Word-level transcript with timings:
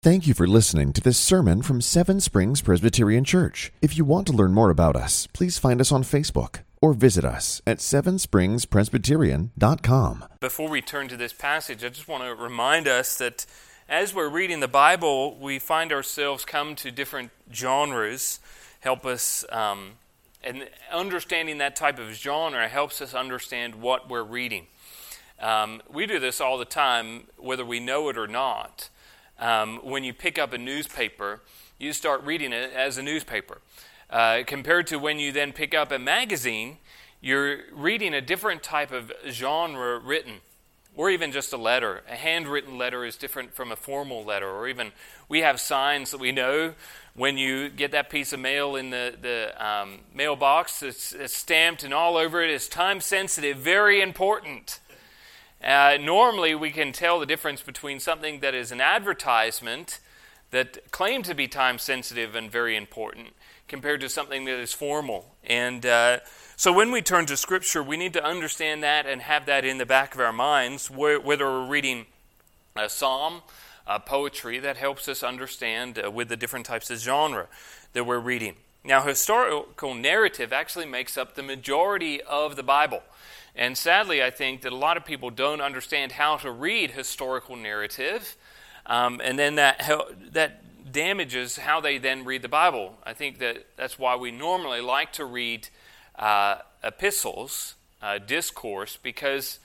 Thank 0.00 0.28
you 0.28 0.34
for 0.34 0.46
listening 0.46 0.92
to 0.92 1.00
this 1.00 1.18
sermon 1.18 1.60
from 1.60 1.80
Seven 1.80 2.20
Springs 2.20 2.62
Presbyterian 2.62 3.24
Church. 3.24 3.72
If 3.82 3.98
you 3.98 4.04
want 4.04 4.28
to 4.28 4.32
learn 4.32 4.54
more 4.54 4.70
about 4.70 4.94
us, 4.94 5.26
please 5.32 5.58
find 5.58 5.80
us 5.80 5.90
on 5.90 6.04
Facebook 6.04 6.60
or 6.80 6.94
visit 6.94 7.24
us 7.24 7.60
at 7.66 7.78
sevenspringspresbyterian.com. 7.78 10.24
Before 10.38 10.68
we 10.68 10.82
turn 10.82 11.08
to 11.08 11.16
this 11.16 11.32
passage, 11.32 11.82
I 11.82 11.88
just 11.88 12.06
want 12.06 12.22
to 12.22 12.32
remind 12.40 12.86
us 12.86 13.18
that 13.18 13.44
as 13.88 14.14
we're 14.14 14.28
reading 14.28 14.60
the 14.60 14.68
Bible, 14.68 15.36
we 15.36 15.58
find 15.58 15.92
ourselves 15.92 16.44
come 16.44 16.76
to 16.76 16.92
different 16.92 17.32
genres, 17.52 18.38
help 18.78 19.04
us, 19.04 19.44
um, 19.50 19.94
and 20.44 20.68
understanding 20.92 21.58
that 21.58 21.74
type 21.74 21.98
of 21.98 22.12
genre 22.12 22.68
helps 22.68 23.00
us 23.00 23.14
understand 23.14 23.74
what 23.74 24.08
we're 24.08 24.22
reading. 24.22 24.68
Um, 25.40 25.82
we 25.92 26.06
do 26.06 26.20
this 26.20 26.40
all 26.40 26.56
the 26.56 26.64
time, 26.64 27.26
whether 27.36 27.64
we 27.64 27.80
know 27.80 28.08
it 28.10 28.16
or 28.16 28.28
not. 28.28 28.90
Um, 29.38 29.80
when 29.82 30.04
you 30.04 30.12
pick 30.12 30.38
up 30.38 30.52
a 30.52 30.58
newspaper, 30.58 31.40
you 31.78 31.92
start 31.92 32.22
reading 32.24 32.52
it 32.52 32.72
as 32.72 32.98
a 32.98 33.02
newspaper. 33.02 33.58
Uh, 34.10 34.42
compared 34.46 34.86
to 34.88 34.98
when 34.98 35.18
you 35.18 35.32
then 35.32 35.52
pick 35.52 35.74
up 35.74 35.92
a 35.92 35.98
magazine, 35.98 36.78
you're 37.20 37.58
reading 37.72 38.14
a 38.14 38.20
different 38.20 38.62
type 38.62 38.90
of 38.90 39.12
genre 39.28 39.98
written, 39.98 40.34
or 40.96 41.10
even 41.10 41.30
just 41.30 41.52
a 41.52 41.56
letter. 41.56 42.02
A 42.08 42.16
handwritten 42.16 42.78
letter 42.78 43.04
is 43.04 43.16
different 43.16 43.54
from 43.54 43.70
a 43.70 43.76
formal 43.76 44.24
letter, 44.24 44.48
or 44.48 44.68
even 44.68 44.92
we 45.28 45.40
have 45.40 45.60
signs 45.60 46.10
that 46.10 46.18
we 46.18 46.32
know 46.32 46.74
when 47.18 47.36
you 47.36 47.68
get 47.68 47.90
that 47.90 48.10
piece 48.10 48.32
of 48.32 48.38
mail 48.38 48.76
in 48.76 48.90
the, 48.90 49.14
the 49.20 49.66
um, 49.66 49.98
mailbox, 50.14 50.82
it's, 50.82 51.12
it's 51.12 51.34
stamped 51.34 51.82
and 51.82 51.92
all 51.92 52.16
over 52.16 52.40
it 52.42 52.48
is 52.48 52.68
time 52.68 53.00
sensitive, 53.00 53.58
very 53.58 54.00
important. 54.00 54.78
Uh, 55.62 55.98
normally, 56.00 56.54
we 56.54 56.70
can 56.70 56.92
tell 56.92 57.18
the 57.18 57.26
difference 57.26 57.62
between 57.62 57.98
something 57.98 58.40
that 58.40 58.54
is 58.54 58.70
an 58.70 58.80
advertisement 58.80 59.98
that 60.50 60.90
claims 60.90 61.26
to 61.28 61.34
be 61.34 61.48
time 61.48 61.78
sensitive 61.78 62.34
and 62.34 62.50
very 62.50 62.76
important 62.76 63.28
compared 63.66 64.00
to 64.00 64.08
something 64.08 64.44
that 64.44 64.58
is 64.58 64.72
formal. 64.72 65.34
And 65.44 65.84
uh, 65.84 66.20
so, 66.56 66.72
when 66.72 66.90
we 66.92 67.02
turn 67.02 67.26
to 67.26 67.36
Scripture, 67.36 67.82
we 67.82 67.96
need 67.96 68.12
to 68.14 68.24
understand 68.24 68.82
that 68.82 69.06
and 69.06 69.20
have 69.22 69.46
that 69.46 69.64
in 69.64 69.78
the 69.78 69.86
back 69.86 70.14
of 70.14 70.20
our 70.20 70.32
minds, 70.32 70.90
whether 70.90 71.20
we're 71.24 71.66
reading 71.66 72.06
a 72.76 72.88
psalm, 72.88 73.42
uh, 73.86 73.98
poetry, 73.98 74.58
that 74.60 74.76
helps 74.76 75.08
us 75.08 75.22
understand 75.22 76.00
uh, 76.02 76.10
with 76.10 76.28
the 76.28 76.36
different 76.36 76.66
types 76.66 76.90
of 76.90 76.98
genre 76.98 77.48
that 77.92 78.04
we're 78.04 78.20
reading. 78.20 78.54
Now, 78.84 79.02
historical 79.02 79.94
narrative 79.94 80.52
actually 80.52 80.86
makes 80.86 81.18
up 81.18 81.34
the 81.34 81.42
majority 81.42 82.22
of 82.22 82.56
the 82.56 82.62
Bible. 82.62 83.02
And 83.58 83.76
sadly, 83.76 84.22
I 84.22 84.30
think 84.30 84.62
that 84.62 84.72
a 84.72 84.76
lot 84.76 84.96
of 84.96 85.04
people 85.04 85.30
don't 85.30 85.60
understand 85.60 86.12
how 86.12 86.36
to 86.36 86.50
read 86.50 86.92
historical 86.92 87.56
narrative, 87.56 88.36
um, 88.86 89.20
and 89.22 89.36
then 89.36 89.56
that 89.56 89.84
that 90.32 90.92
damages 90.92 91.56
how 91.56 91.80
they 91.80 91.98
then 91.98 92.24
read 92.24 92.42
the 92.42 92.48
Bible. 92.48 92.94
I 93.04 93.14
think 93.14 93.40
that 93.40 93.66
that's 93.76 93.98
why 93.98 94.14
we 94.14 94.30
normally 94.30 94.80
like 94.80 95.12
to 95.14 95.24
read 95.24 95.68
uh, 96.14 96.58
epistles, 96.84 97.74
uh, 98.00 98.18
discourse, 98.18 98.96
because 99.02 99.58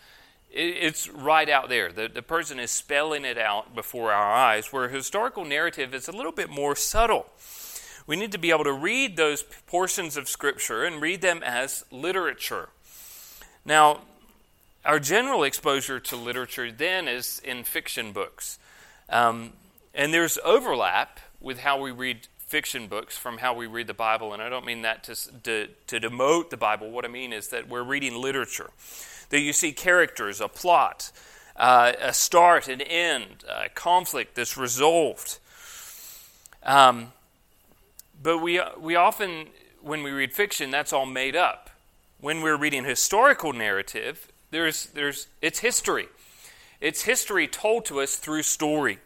it, 0.51 0.75
it's 0.81 1.07
right 1.07 1.47
out 1.47 1.69
there. 1.69 1.91
The, 1.91 2.07
the 2.07 2.23
person 2.23 2.59
is 2.59 2.71
spelling 2.71 3.23
it 3.25 3.37
out 3.37 3.75
before 3.75 4.11
our 4.11 4.33
eyes, 4.33 4.73
where 4.73 4.89
historical 4.89 5.45
narrative 5.45 5.93
is 5.93 6.07
a 6.07 6.11
little 6.11 6.31
bit 6.31 6.49
more 6.49 6.75
subtle. 6.75 7.27
We 8.07 8.15
need 8.15 8.31
to 8.31 8.39
be 8.39 8.49
able 8.49 8.65
to 8.65 8.73
read 8.73 9.17
those 9.17 9.43
portions 9.67 10.17
of 10.17 10.27
Scripture 10.27 10.83
and 10.83 10.99
read 10.99 11.21
them 11.21 11.43
as 11.43 11.85
literature. 11.91 12.69
Now, 13.65 14.01
our 14.85 14.99
general 14.99 15.43
exposure 15.43 15.99
to 15.99 16.15
literature 16.15 16.71
then 16.71 17.07
is 17.07 17.41
in 17.43 17.63
fiction 17.63 18.11
books. 18.11 18.59
Um, 19.09 19.53
and 19.93 20.13
there's 20.13 20.37
overlap 20.43 21.19
with 21.39 21.59
how 21.59 21.79
we 21.79 21.91
read 21.91 22.27
fiction 22.39 22.87
books 22.87 23.17
from 23.17 23.37
how 23.37 23.53
we 23.53 23.65
read 23.65 23.87
the 23.87 23.93
Bible. 23.93 24.33
And 24.33 24.41
I 24.41 24.49
don't 24.49 24.65
mean 24.65 24.81
that 24.81 25.03
to, 25.05 25.15
to, 25.43 25.67
to 25.87 25.99
demote 25.99 26.49
the 26.49 26.57
Bible. 26.57 26.91
What 26.91 27.05
I 27.05 27.07
mean 27.07 27.31
is 27.31 27.49
that 27.49 27.69
we're 27.69 27.83
reading 27.83 28.15
literature, 28.15 28.69
that 29.29 29.39
you 29.39 29.53
see 29.53 29.71
characters, 29.71 30.41
a 30.41 30.49
plot, 30.49 31.11
uh, 31.55 31.93
a 32.01 32.13
start, 32.13 32.67
an 32.67 32.81
end, 32.81 33.45
a 33.49 33.69
conflict 33.69 34.35
that's 34.35 34.57
resolved. 34.57 35.39
Um, 36.63 37.13
but 38.21 38.39
we, 38.39 38.61
we 38.79 38.95
often, 38.95 39.47
when 39.81 40.03
we 40.03 40.11
read 40.11 40.33
fiction, 40.33 40.71
that's 40.71 40.91
all 40.91 41.05
made 41.05 41.35
up 41.35 41.69
when 42.23 42.39
we're 42.39 42.55
reading 42.55 42.85
historical 42.85 43.51
narrative, 43.51 44.29
there's, 44.49 44.85
there's, 44.93 45.27
it's 45.41 45.59
history. 45.59 46.07
It's 46.79 47.01
history 47.01 47.49
told 47.49 47.83
to 47.87 47.99
us 47.99 48.15
through 48.15 48.43
story. 48.43 48.99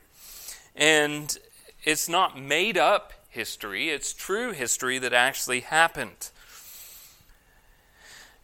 And 0.75 1.35
it's 1.83 2.07
not 2.07 2.39
made 2.39 2.77
up 2.77 3.13
history, 3.27 3.89
it's 3.89 4.13
true 4.13 4.51
history 4.51 4.99
that 4.99 5.13
actually 5.13 5.61
happened. 5.61 6.29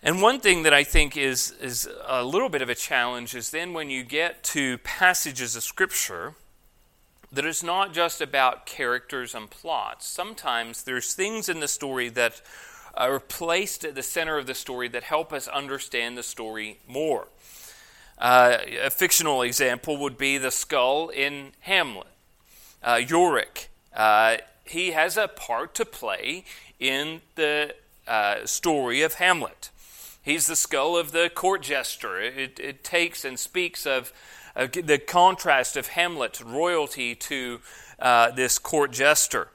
And 0.02 0.24
one 0.24 0.40
thing 0.40 0.64
that 0.64 0.74
I 0.74 0.84
think 0.84 1.16
is, 1.16 1.52
is 1.62 1.88
a 2.08 2.24
little 2.24 2.50
bit 2.50 2.64
of 2.64 2.70
a 2.70 2.76
challenge 2.76 3.36
is 3.36 3.52
then 3.52 3.74
when 3.74 3.92
you 3.92 4.04
get 4.04 4.44
to 4.46 4.80
passages 4.80 5.56
of 5.56 5.62
Scripture, 5.62 6.34
that 7.32 7.46
it's 7.46 7.62
not 7.62 7.94
just 7.94 8.22
about 8.22 8.66
characters 8.66 9.36
and 9.36 9.52
plots. 9.52 10.08
Sometimes 10.08 10.82
there's 10.82 11.14
things 11.14 11.48
in 11.48 11.60
the 11.60 11.68
story 11.68 12.10
that 12.10 12.42
are 12.94 13.20
placed 13.20 13.84
at 13.84 13.96
the 13.96 14.04
center 14.04 14.38
of 14.38 14.46
the 14.46 14.54
story 14.54 14.88
that 14.90 15.04
help 15.04 15.34
us 15.34 15.48
understand 15.48 16.18
the 16.18 16.24
story 16.24 16.80
more. 16.88 17.28
Uh, 18.18 18.58
a 18.84 18.90
fictional 18.90 19.42
example 19.42 19.98
would 19.98 20.18
be 20.18 20.38
the 20.38 20.52
skull 20.52 21.10
in 21.10 21.52
Hamlet. 21.62 22.08
Uh, 22.84 23.00
Yorick, 23.06 23.70
uh, 23.96 24.38
he 24.64 24.92
has 24.92 25.18
a 25.18 25.28
part 25.28 25.74
to 25.76 25.86
play 25.86 26.46
in 26.80 27.22
the 27.36 27.74
uh, 28.08 28.46
story 28.46 29.02
of 29.02 29.16
Hamlet. 29.16 29.70
He's 30.22 30.48
the 30.48 30.56
skull 30.56 30.98
of 30.98 31.12
the 31.12 31.30
court 31.34 31.64
jester. 31.64 32.20
It, 32.22 32.60
it 32.60 32.84
takes 32.84 33.26
and 33.26 33.38
speaks 33.38 33.86
of 33.86 34.14
the 34.56 35.02
contrast 35.06 35.76
of 35.76 35.88
Hamlet's 35.88 36.42
royalty 36.42 37.16
to 37.16 37.60
uh, 38.00 38.32
this 38.32 38.60
court 38.60 38.92
jester. 38.92 39.50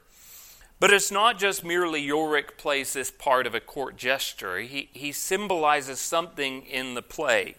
But 0.80 0.92
it's 0.92 1.10
not 1.10 1.38
just 1.38 1.64
merely 1.64 2.00
Yorick 2.00 2.56
plays 2.56 2.92
this 2.92 3.10
part 3.10 3.46
of 3.46 3.54
a 3.54 3.60
court 3.60 3.96
jester, 3.96 4.58
he, 4.60 4.88
he 4.92 5.10
symbolizes 5.10 5.98
something 5.98 6.62
in 6.62 6.94
the 6.94 7.02
play. 7.02 7.56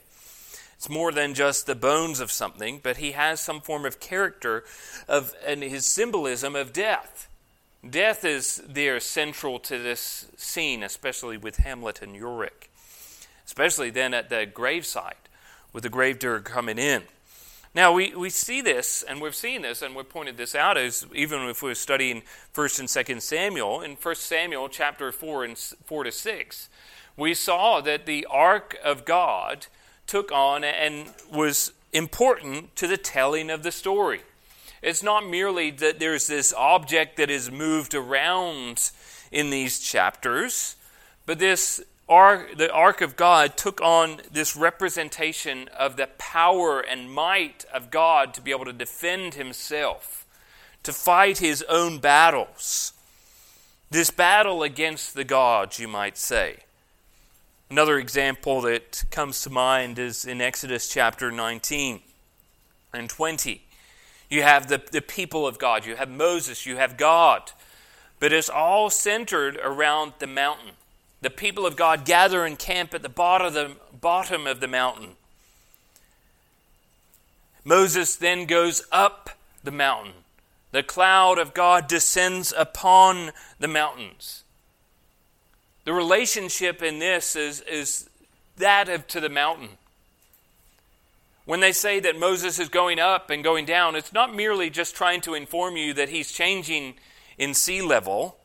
It's 0.75 0.89
more 0.89 1.11
than 1.11 1.33
just 1.33 1.65
the 1.65 1.75
bones 1.75 2.21
of 2.21 2.31
something, 2.31 2.79
but 2.81 2.97
he 2.97 3.11
has 3.11 3.41
some 3.41 3.59
form 3.59 3.85
of 3.85 3.99
character 3.99 4.63
of 5.09 5.35
and 5.45 5.61
his 5.61 5.85
symbolism 5.85 6.55
of 6.55 6.71
death. 6.71 7.27
Death 7.87 8.23
is 8.23 8.63
there 8.65 9.01
central 9.01 9.59
to 9.59 9.77
this 9.77 10.27
scene, 10.37 10.81
especially 10.81 11.35
with 11.35 11.57
Hamlet 11.57 12.01
and 12.01 12.15
Yorick. 12.15 12.69
Especially 13.45 13.89
then 13.89 14.13
at 14.13 14.29
the 14.29 14.47
gravesite, 14.47 15.27
with 15.73 15.83
the 15.83 15.89
gravedigger 15.89 16.39
coming 16.39 16.77
in. 16.77 17.03
Now, 17.79 17.93
we, 17.93 18.13
we 18.13 18.29
see 18.29 18.59
this, 18.59 19.03
and 19.03 19.21
we've 19.21 19.33
seen 19.33 19.61
this, 19.61 19.81
and 19.81 19.95
we've 19.95 20.09
pointed 20.09 20.35
this 20.35 20.53
out, 20.53 20.77
as 20.77 21.05
even 21.15 21.43
if 21.43 21.63
we're 21.63 21.75
studying 21.75 22.23
1st 22.53 22.79
and 22.81 22.89
2nd 22.89 23.21
Samuel, 23.21 23.79
in 23.79 23.91
1 23.91 24.15
Samuel 24.15 24.67
chapter 24.67 25.13
4 25.13 25.45
and 25.45 25.57
4 25.57 26.03
to 26.03 26.11
6, 26.11 26.69
we 27.15 27.33
saw 27.33 27.79
that 27.79 28.05
the 28.05 28.27
ark 28.29 28.77
of 28.83 29.05
God 29.05 29.67
took 30.07 30.29
on 30.29 30.65
and 30.65 31.13
was 31.31 31.71
important 31.93 32.75
to 32.75 32.85
the 32.85 32.97
telling 32.97 33.49
of 33.49 33.63
the 33.63 33.71
story. 33.71 34.23
It's 34.81 35.01
not 35.01 35.25
merely 35.25 35.71
that 35.71 35.99
there's 35.99 36.27
this 36.27 36.51
object 36.51 37.15
that 37.15 37.29
is 37.29 37.49
moved 37.49 37.95
around 37.95 38.91
in 39.31 39.51
these 39.51 39.79
chapters, 39.79 40.75
but 41.25 41.39
this 41.39 41.81
ark, 42.09 42.57
the 42.57 42.71
ark 42.71 43.01
of 43.01 43.15
God 43.15 43.55
took 43.55 43.79
on 43.81 44.21
this 44.31 44.55
representation 44.55 45.69
of 45.77 45.95
the 45.95 46.07
power 46.17 46.81
and 46.81 47.13
might 47.13 47.65
of 47.73 47.91
God 47.91 48.33
to 48.33 48.41
be 48.41 48.51
able 48.51 48.65
to 48.65 48.73
defend 48.73 49.35
himself, 49.35 50.25
to 50.83 50.91
fight 50.91 51.37
his 51.37 51.63
own 51.69 51.99
battles. 51.99 52.93
This 53.91 54.11
battle 54.11 54.63
against 54.63 55.13
the 55.13 55.23
gods, 55.23 55.79
you 55.79 55.87
might 55.87 56.17
say. 56.17 56.57
Another 57.69 57.99
example 57.99 58.61
that 58.61 59.03
comes 59.11 59.41
to 59.43 59.49
mind 59.49 59.99
is 59.99 60.25
in 60.25 60.41
Exodus 60.41 60.89
chapter 60.89 61.31
19 61.31 62.01
and 62.93 63.09
20. 63.09 63.61
You 64.29 64.41
have 64.41 64.67
the, 64.67 64.81
the 64.91 65.01
people 65.01 65.47
of 65.47 65.59
God, 65.59 65.85
you 65.85 65.95
have 65.95 66.09
Moses, 66.09 66.65
you 66.65 66.77
have 66.77 66.97
God, 66.97 67.51
but 68.19 68.33
it's 68.33 68.49
all 68.49 68.89
centered 68.89 69.57
around 69.57 70.13
the 70.19 70.27
mountain 70.27 70.71
the 71.21 71.29
people 71.29 71.65
of 71.65 71.75
God 71.75 72.05
gather 72.05 72.45
and 72.45 72.57
camp 72.57 72.93
at 72.93 73.01
the 73.01 73.09
bottom 73.09 74.47
of 74.47 74.59
the 74.59 74.67
mountain. 74.67 75.15
Moses 77.63 78.15
then 78.15 78.45
goes 78.45 78.83
up 78.91 79.31
the 79.63 79.71
mountain. 79.71 80.13
The 80.71 80.83
cloud 80.83 81.39
of 81.39 81.53
God 81.53 81.87
descends 81.87 82.53
upon 82.55 83.31
the 83.59 83.67
mountains. 83.67 84.43
The 85.83 85.93
relationship 85.93 86.81
in 86.83 86.99
this 86.99 87.35
is, 87.35 87.61
is 87.61 88.09
that 88.57 88.87
of 88.87 89.07
to 89.07 89.19
the 89.19 89.29
mountain. 89.29 89.69
When 91.45 91.59
they 91.59 91.71
say 91.71 91.99
that 92.01 92.19
Moses 92.19 92.59
is 92.59 92.69
going 92.69 92.99
up 92.99 93.31
and 93.31 93.43
going 93.43 93.65
down, 93.65 93.95
it's 93.95 94.13
not 94.13 94.35
merely 94.35 94.69
just 94.69 94.95
trying 94.95 95.21
to 95.21 95.33
inform 95.33 95.75
you 95.77 95.93
that 95.95 96.09
he's 96.09 96.31
changing 96.31 96.93
in 97.39 97.55
sea 97.55 97.81
level. 97.81 98.37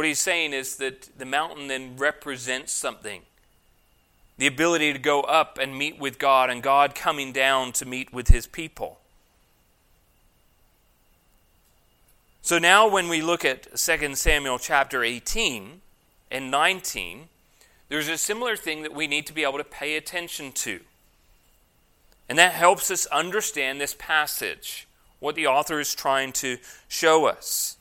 What 0.00 0.06
he's 0.06 0.18
saying 0.18 0.54
is 0.54 0.76
that 0.76 1.10
the 1.18 1.26
mountain 1.26 1.68
then 1.68 1.94
represents 1.98 2.72
something 2.72 3.20
the 4.38 4.46
ability 4.46 4.94
to 4.94 4.98
go 4.98 5.20
up 5.20 5.58
and 5.58 5.76
meet 5.76 5.98
with 5.98 6.18
God, 6.18 6.48
and 6.48 6.62
God 6.62 6.94
coming 6.94 7.34
down 7.34 7.72
to 7.72 7.84
meet 7.84 8.10
with 8.10 8.28
his 8.28 8.46
people. 8.46 8.98
So 12.40 12.58
now, 12.58 12.88
when 12.88 13.10
we 13.10 13.20
look 13.20 13.44
at 13.44 13.76
2 13.76 14.14
Samuel 14.14 14.58
chapter 14.58 15.04
18 15.04 15.82
and 16.30 16.50
19, 16.50 17.28
there's 17.90 18.08
a 18.08 18.16
similar 18.16 18.56
thing 18.56 18.80
that 18.80 18.94
we 18.94 19.06
need 19.06 19.26
to 19.26 19.34
be 19.34 19.42
able 19.42 19.58
to 19.58 19.64
pay 19.64 19.96
attention 19.98 20.52
to. 20.52 20.80
And 22.26 22.38
that 22.38 22.52
helps 22.52 22.90
us 22.90 23.04
understand 23.04 23.78
this 23.78 23.94
passage, 23.98 24.88
what 25.18 25.34
the 25.34 25.46
author 25.46 25.78
is 25.78 25.94
trying 25.94 26.32
to 26.32 26.56
show 26.88 27.26
us. 27.26 27.76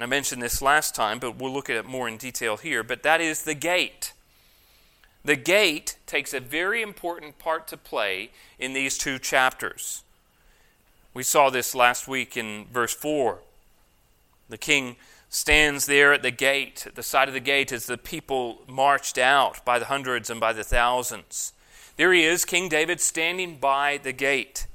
I 0.00 0.06
mentioned 0.06 0.42
this 0.42 0.60
last 0.60 0.94
time, 0.94 1.18
but 1.18 1.36
we'll 1.36 1.52
look 1.52 1.70
at 1.70 1.76
it 1.76 1.86
more 1.86 2.08
in 2.08 2.16
detail 2.16 2.56
here. 2.56 2.82
But 2.82 3.02
that 3.04 3.20
is 3.20 3.42
the 3.42 3.54
gate. 3.54 4.12
The 5.24 5.36
gate 5.36 5.96
takes 6.06 6.34
a 6.34 6.40
very 6.40 6.82
important 6.82 7.38
part 7.38 7.66
to 7.68 7.76
play 7.76 8.30
in 8.58 8.72
these 8.72 8.98
two 8.98 9.18
chapters. 9.18 10.02
We 11.14 11.22
saw 11.22 11.48
this 11.48 11.74
last 11.74 12.08
week 12.08 12.36
in 12.36 12.66
verse 12.72 12.92
4. 12.92 13.38
The 14.48 14.58
king 14.58 14.96
stands 15.30 15.86
there 15.86 16.12
at 16.12 16.22
the 16.22 16.30
gate, 16.30 16.84
at 16.86 16.96
the 16.96 17.02
side 17.02 17.28
of 17.28 17.34
the 17.34 17.40
gate, 17.40 17.72
as 17.72 17.86
the 17.86 17.96
people 17.96 18.62
marched 18.68 19.16
out 19.16 19.64
by 19.64 19.78
the 19.78 19.86
hundreds 19.86 20.28
and 20.28 20.40
by 20.40 20.52
the 20.52 20.64
thousands. 20.64 21.52
There 21.96 22.12
he 22.12 22.24
is, 22.24 22.44
King 22.44 22.68
David, 22.68 23.00
standing 23.00 23.56
by 23.56 23.98
the 24.02 24.12
gate. 24.12 24.66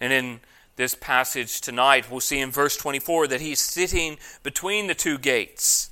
And 0.00 0.12
in 0.12 0.40
this 0.76 0.94
passage 0.94 1.60
tonight, 1.60 2.10
we'll 2.10 2.20
see 2.20 2.40
in 2.40 2.50
verse 2.50 2.76
24 2.76 3.28
that 3.28 3.40
he's 3.40 3.60
sitting 3.60 4.18
between 4.42 4.86
the 4.86 4.94
two 4.94 5.18
gates, 5.18 5.90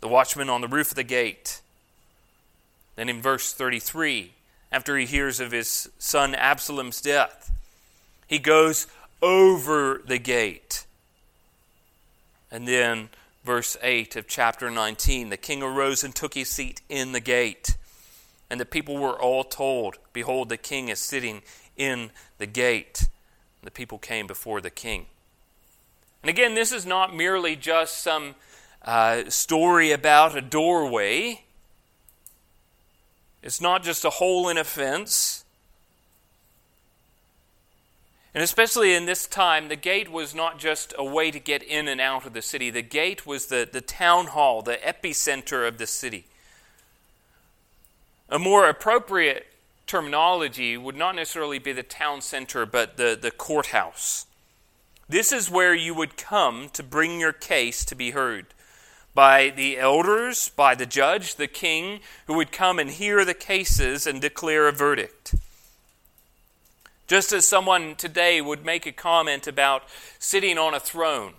the 0.00 0.08
watchman 0.08 0.48
on 0.48 0.60
the 0.60 0.68
roof 0.68 0.90
of 0.90 0.96
the 0.96 1.04
gate. 1.04 1.60
Then 2.96 3.08
in 3.08 3.20
verse 3.20 3.52
33, 3.52 4.32
after 4.72 4.96
he 4.96 5.06
hears 5.06 5.38
of 5.38 5.52
his 5.52 5.88
son 5.98 6.34
Absalom's 6.34 7.00
death, 7.00 7.52
he 8.26 8.38
goes 8.38 8.86
over 9.22 10.02
the 10.06 10.18
gate. 10.18 10.86
And 12.50 12.66
then 12.66 13.10
verse 13.44 13.76
8 13.82 14.16
of 14.16 14.26
chapter 14.26 14.70
19 14.70 15.28
the 15.28 15.36
king 15.36 15.62
arose 15.62 16.02
and 16.02 16.14
took 16.14 16.34
his 16.34 16.48
seat 16.48 16.80
in 16.88 17.12
the 17.12 17.20
gate. 17.20 17.76
And 18.48 18.60
the 18.60 18.64
people 18.64 18.96
were 18.96 19.20
all 19.20 19.44
told, 19.44 19.98
Behold, 20.12 20.48
the 20.48 20.56
king 20.56 20.88
is 20.88 21.00
sitting 21.00 21.42
in 21.76 22.10
the 22.38 22.46
gate. 22.46 23.08
The 23.66 23.72
people 23.72 23.98
came 23.98 24.28
before 24.28 24.60
the 24.60 24.70
king. 24.70 25.06
And 26.22 26.30
again, 26.30 26.54
this 26.54 26.70
is 26.70 26.86
not 26.86 27.12
merely 27.12 27.56
just 27.56 27.98
some 27.98 28.36
uh, 28.82 29.28
story 29.28 29.90
about 29.90 30.36
a 30.36 30.40
doorway. 30.40 31.42
It's 33.42 33.60
not 33.60 33.82
just 33.82 34.04
a 34.04 34.10
hole 34.10 34.48
in 34.48 34.56
a 34.56 34.62
fence. 34.62 35.44
And 38.36 38.44
especially 38.44 38.94
in 38.94 39.06
this 39.06 39.26
time, 39.26 39.66
the 39.66 39.74
gate 39.74 40.12
was 40.12 40.32
not 40.32 40.60
just 40.60 40.94
a 40.96 41.04
way 41.04 41.32
to 41.32 41.40
get 41.40 41.64
in 41.64 41.88
and 41.88 42.00
out 42.00 42.24
of 42.24 42.34
the 42.34 42.42
city. 42.42 42.70
The 42.70 42.82
gate 42.82 43.26
was 43.26 43.46
the, 43.46 43.68
the 43.70 43.80
town 43.80 44.28
hall, 44.28 44.62
the 44.62 44.76
epicenter 44.76 45.66
of 45.66 45.78
the 45.78 45.88
city. 45.88 46.26
A 48.28 48.38
more 48.38 48.68
appropriate 48.68 49.48
terminology 49.86 50.76
would 50.76 50.96
not 50.96 51.14
necessarily 51.14 51.58
be 51.58 51.72
the 51.72 51.82
town 51.82 52.20
center, 52.20 52.66
but 52.66 52.96
the, 52.96 53.18
the 53.20 53.30
courthouse. 53.30 54.26
This 55.08 55.32
is 55.32 55.50
where 55.50 55.74
you 55.74 55.94
would 55.94 56.16
come 56.16 56.68
to 56.72 56.82
bring 56.82 57.20
your 57.20 57.32
case 57.32 57.84
to 57.84 57.94
be 57.94 58.10
heard 58.10 58.46
by 59.14 59.48
the 59.48 59.78
elders, 59.78 60.50
by 60.50 60.74
the 60.74 60.84
judge, 60.84 61.36
the 61.36 61.46
king, 61.46 62.00
who 62.26 62.34
would 62.34 62.52
come 62.52 62.78
and 62.78 62.90
hear 62.90 63.24
the 63.24 63.34
cases 63.34 64.06
and 64.06 64.20
declare 64.20 64.68
a 64.68 64.72
verdict. 64.72 65.34
Just 67.06 67.32
as 67.32 67.46
someone 67.46 67.94
today 67.94 68.40
would 68.40 68.64
make 68.64 68.84
a 68.84 68.92
comment 68.92 69.46
about 69.46 69.84
sitting 70.18 70.58
on 70.58 70.74
a 70.74 70.80
throne, 70.80 71.32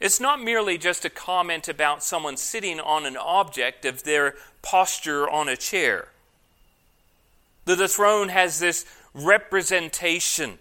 it's 0.00 0.18
not 0.18 0.42
merely 0.42 0.78
just 0.78 1.04
a 1.04 1.10
comment 1.10 1.68
about 1.68 2.02
someone 2.02 2.38
sitting 2.38 2.80
on 2.80 3.04
an 3.04 3.18
object 3.18 3.84
of 3.84 4.04
their 4.04 4.34
posture 4.62 5.28
on 5.28 5.48
a 5.48 5.56
chair. 5.56 6.08
The 7.76 7.88
throne 7.88 8.30
has 8.30 8.58
this 8.58 8.84
representation, 9.14 10.58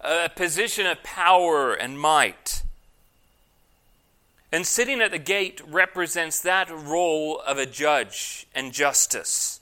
a 0.00 0.28
position 0.28 0.86
of 0.86 1.02
power 1.02 1.72
and 1.72 1.98
might. 1.98 2.62
And 4.52 4.66
sitting 4.66 5.00
at 5.00 5.10
the 5.10 5.18
gate 5.18 5.60
represents 5.66 6.40
that 6.40 6.70
role 6.70 7.40
of 7.40 7.58
a 7.58 7.66
judge 7.66 8.46
and 8.54 8.72
justice. 8.72 9.60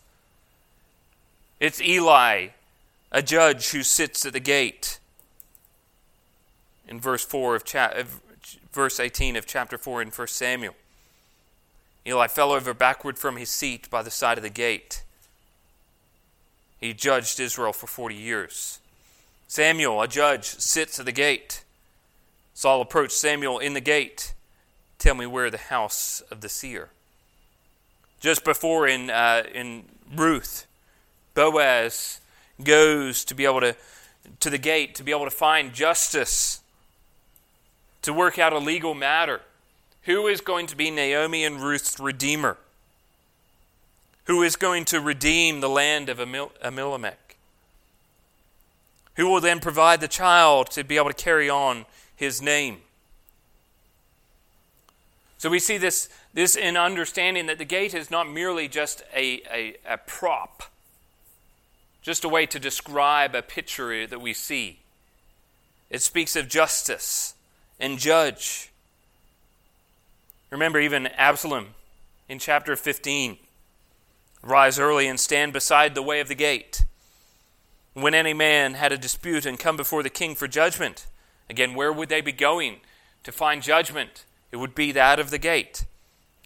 It's 1.61 1.81
Eli, 1.81 2.49
a 3.11 3.23
judge 3.23 3.71
who 3.71 3.83
sits 3.83 4.27
at 4.27 4.33
the 4.33 4.41
gate. 4.41 4.99
In 6.87 7.01
verse 7.01 7.25
4 7.25 7.57
of 7.57 7.65
cha- 7.65 7.95
verse 8.73 9.01
18 9.01 9.37
of 9.37 9.47
chapter 9.47 9.79
4 9.79 10.03
in 10.03 10.09
1 10.09 10.27
Samuel. 10.29 10.75
Eli 12.07 12.27
fell 12.27 12.53
over 12.53 12.75
backward 12.75 13.19
from 13.19 13.37
his 13.37 13.49
seat 13.49 13.89
by 13.89 14.03
the 14.03 14.11
side 14.11 14.37
of 14.37 14.43
the 14.43 14.51
gate. 14.51 15.03
He 16.85 16.93
judged 16.93 17.41
Israel 17.41 17.73
for 17.73 17.87
40 17.87 18.15
years. 18.15 18.79
Samuel, 19.47 20.03
a 20.03 20.07
judge, 20.07 20.45
sits 20.45 21.01
at 21.01 21.07
the 21.07 21.13
gate. 21.13 21.65
Saul 22.53 22.83
approached 22.83 23.13
Samuel 23.15 23.59
in 23.59 23.73
the 23.73 23.81
gate. 23.81 24.35
Tell 24.99 25.15
me 25.15 25.25
where 25.25 25.51
the 25.51 25.57
house 25.57 26.21
of 26.31 26.43
the 26.43 26.49
seer. 26.51 26.91
Just 28.21 28.45
before 28.45 28.87
in, 28.87 29.09
uh, 29.09 29.45
in 29.55 29.85
Ruth, 30.15 30.67
Boaz 31.33 32.21
goes 32.63 33.25
to 33.25 33.35
be 33.35 33.47
able 33.47 33.61
to 33.61 33.75
to 34.41 34.51
the 34.51 34.59
gate 34.59 34.95
to 34.97 35.03
be 35.03 35.11
able 35.11 35.25
to 35.25 35.31
find 35.31 35.73
justice, 35.73 36.61
to 38.03 38.13
work 38.13 38.39
out 38.39 38.53
a 38.53 38.59
legal 38.59 38.93
matter. 38.93 39.41
Who 40.03 40.27
is 40.27 40.43
going 40.43 40.67
to 40.67 40.77
be 40.77 40.91
Naomi 40.91 41.45
and 41.45 41.63
Ruth's 41.63 41.99
redeemer? 41.99 42.59
Who 44.25 44.43
is 44.43 44.57
going 44.57 44.87
to 44.87 45.01
redeem 45.01 45.61
the 45.61 45.69
land 45.69 46.09
of 46.09 46.19
Elimelech? 46.19 47.37
Who 49.17 49.29
will 49.29 49.41
then 49.41 49.61
provide 49.61 50.01
the 50.01 50.09
child 50.09 50.71
to 50.71 50.83
be 50.83 50.97
able 50.97 51.11
to 51.11 51.15
carry 51.15 51.49
on 51.49 51.85
his 52.17 52.41
name? 52.41 52.79
So 55.37 55.51
we 55.51 55.59
see 55.59 55.77
this, 55.77 56.09
this 56.33 56.57
in 56.57 56.77
understanding 56.77 57.47
that 57.47 57.59
the 57.59 57.67
gate 57.67 57.93
is 57.93 58.11
not 58.11 58.29
merely 58.29 58.67
just 58.67 59.03
a, 59.15 59.43
a, 59.53 59.77
a 59.87 59.99
prop, 59.99 60.65
just 62.01 62.25
a 62.25 62.29
way 62.31 62.47
to 62.47 62.59
describe 62.59 63.35
a 63.35 63.43
picture 63.43 64.07
that 64.07 64.23
we 64.23 64.33
see. 64.33 64.79
It 65.91 66.01
speaks 66.01 66.35
of 66.35 66.49
justice 66.49 67.35
and 67.79 67.99
judge. 67.99 68.71
Remember, 70.51 70.81
even 70.81 71.09
Absalom 71.09 71.75
in 72.27 72.39
chapter 72.39 72.75
15 72.75 73.37
rise 74.45 74.79
early 74.79 75.07
and 75.07 75.19
stand 75.19 75.53
beside 75.53 75.95
the 75.95 76.03
way 76.03 76.21
of 76.21 76.29
the 76.29 76.35
gate. 76.35 76.85
When 77.95 78.15
any 78.15 78.35
man 78.35 78.75
had 78.75 78.93
a 78.93 78.99
dispute 78.99 79.47
and 79.47 79.59
come 79.59 79.77
before 79.77 80.03
the 80.03 80.11
king 80.11 80.35
for 80.35 80.47
judgment, 80.47 81.07
again, 81.49 81.75
where 81.75 81.93
would 81.93 82.09
they 82.09 82.21
be 82.21 82.33
going 82.33 82.81
to 83.23 83.33
find 83.33 83.63
judgment? 83.63 84.25
It 84.53 84.57
would 84.57 84.75
be 84.75 84.93
that 84.93 85.19
of 85.19 85.31
the 85.31 85.39
gate. 85.39 85.85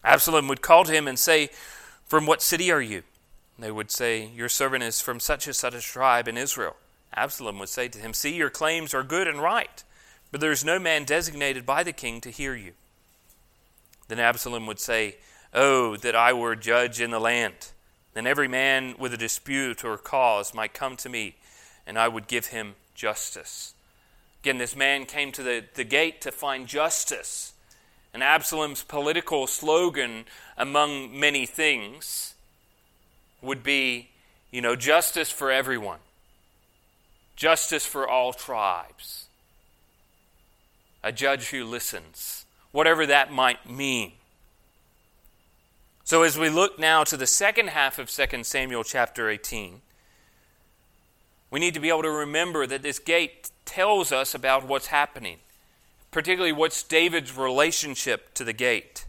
Absalom 0.05 0.49
would 0.49 0.63
call 0.63 0.85
to 0.85 0.93
him 0.93 1.09
and 1.09 1.19
say, 1.19 1.51
From 2.07 2.27
what 2.27 2.43
city 2.43 2.71
are 2.71 2.81
you? 2.81 3.03
They 3.59 3.71
would 3.71 3.91
say, 3.91 4.31
Your 4.35 4.49
servant 4.49 4.85
is 4.85 5.01
from 5.01 5.19
such 5.19 5.47
and 5.47 5.57
such 5.57 5.75
a 5.75 5.81
tribe 5.81 6.29
in 6.29 6.37
Israel. 6.37 6.77
Absalom 7.15 7.59
would 7.59 7.69
say 7.69 7.89
to 7.89 7.99
him, 7.99 8.15
See, 8.15 8.35
your 8.35 8.51
claims 8.51 8.95
are 8.95 9.03
good 9.03 9.27
and 9.27 9.43
right, 9.43 9.83
but 10.31 10.41
there 10.41 10.53
is 10.53 10.65
no 10.65 10.79
man 10.79 11.05
designated 11.05 11.67
by 11.67 11.83
the 11.83 11.93
king 11.93 12.21
to 12.21 12.31
hear 12.31 12.55
you. 12.55 12.73
Then 14.07 14.21
Absalom 14.21 14.67
would 14.67 14.79
say, 14.79 15.17
Oh, 15.53 15.97
that 15.97 16.15
I 16.15 16.33
were 16.33 16.55
judge 16.55 17.01
in 17.01 17.11
the 17.11 17.19
land. 17.19 17.73
Then 18.19 18.27
every 18.27 18.49
man 18.49 18.97
with 18.99 19.15
a 19.15 19.17
dispute 19.17 19.85
or 19.85 19.97
cause 19.97 20.53
might 20.53 20.75
come 20.75 20.97
to 20.97 21.09
me, 21.09 21.37
and 21.87 21.97
I 21.97 22.09
would 22.09 22.27
give 22.27 22.47
him 22.47 22.75
justice. 22.97 23.75
Again, 24.43 24.59
this 24.59 24.75
man 24.75 25.07
came 25.07 25.31
to 25.31 25.43
the, 25.45 25.63
the 25.75 25.85
gate 25.85 26.21
to 26.23 26.33
find 26.33 26.67
justice. 26.67 27.53
And 28.13 28.21
Absalom's 28.21 28.83
political 28.83 29.47
slogan, 29.47 30.25
among 30.57 31.17
many 31.17 31.47
things, 31.47 32.35
would 33.41 33.63
be, 33.63 34.09
you 34.51 34.63
know, 34.63 34.75
justice 34.75 35.31
for 35.31 35.53
everyone, 35.53 36.01
justice 37.37 37.87
for 37.87 38.09
all 38.09 38.33
tribes, 38.33 39.29
a 41.05 41.13
judge 41.13 41.51
who 41.51 41.65
listens, 41.65 42.47
whatever 42.73 43.07
that 43.07 43.33
might 43.33 43.71
mean. 43.71 44.15
So, 46.09 46.23
as 46.23 46.39
we 46.39 46.49
look 46.49 46.79
now 46.79 47.05
to 47.05 47.19
the 47.19 47.27
second 47.27 47.69
half 47.69 47.99
of 47.99 48.11
2 48.11 48.43
Samuel 48.43 48.83
chapter 48.83 49.29
18, 49.29 49.83
we 51.51 51.61
need 51.61 51.75
to 51.75 51.81
be 51.81 51.91
able 51.91 52.05
to 52.05 52.11
remember 52.11 52.67
that 52.67 52.81
this 52.81 52.99
gate 52.99 53.51
tells 53.67 54.11
us 54.11 54.35
about 54.35 54.67
what's 54.67 54.87
happening, 54.87 55.37
particularly 56.11 56.53
what's 56.53 56.83
David's 56.83 57.37
relationship 57.37 58.33
to 58.33 58.43
the 58.43 58.55
gate. 58.55 59.05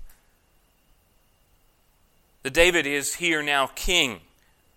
That 2.44 2.54
David 2.54 2.86
is 2.86 3.16
here 3.16 3.42
now 3.42 3.68
king, 3.68 4.20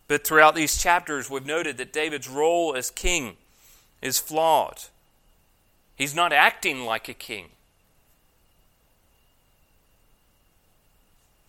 but 0.06 0.24
throughout 0.24 0.54
these 0.54 0.80
chapters, 0.80 1.28
we've 1.28 1.44
noted 1.44 1.76
that 1.78 1.92
David's 1.92 2.28
role 2.28 2.76
as 2.76 2.92
king 2.92 3.36
is 4.00 4.20
flawed. 4.20 4.78
He's 5.96 6.14
not 6.14 6.32
acting 6.32 6.84
like 6.84 7.08
a 7.08 7.14
king. 7.14 7.46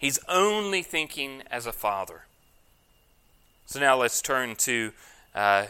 He's 0.03 0.19
only 0.27 0.81
thinking 0.83 1.43
as 1.49 1.65
a 1.65 1.71
father. 1.71 2.25
So 3.65 3.79
now 3.79 3.95
let's 3.95 4.21
turn 4.21 4.57
to 4.57 4.91
uh, 5.33 5.67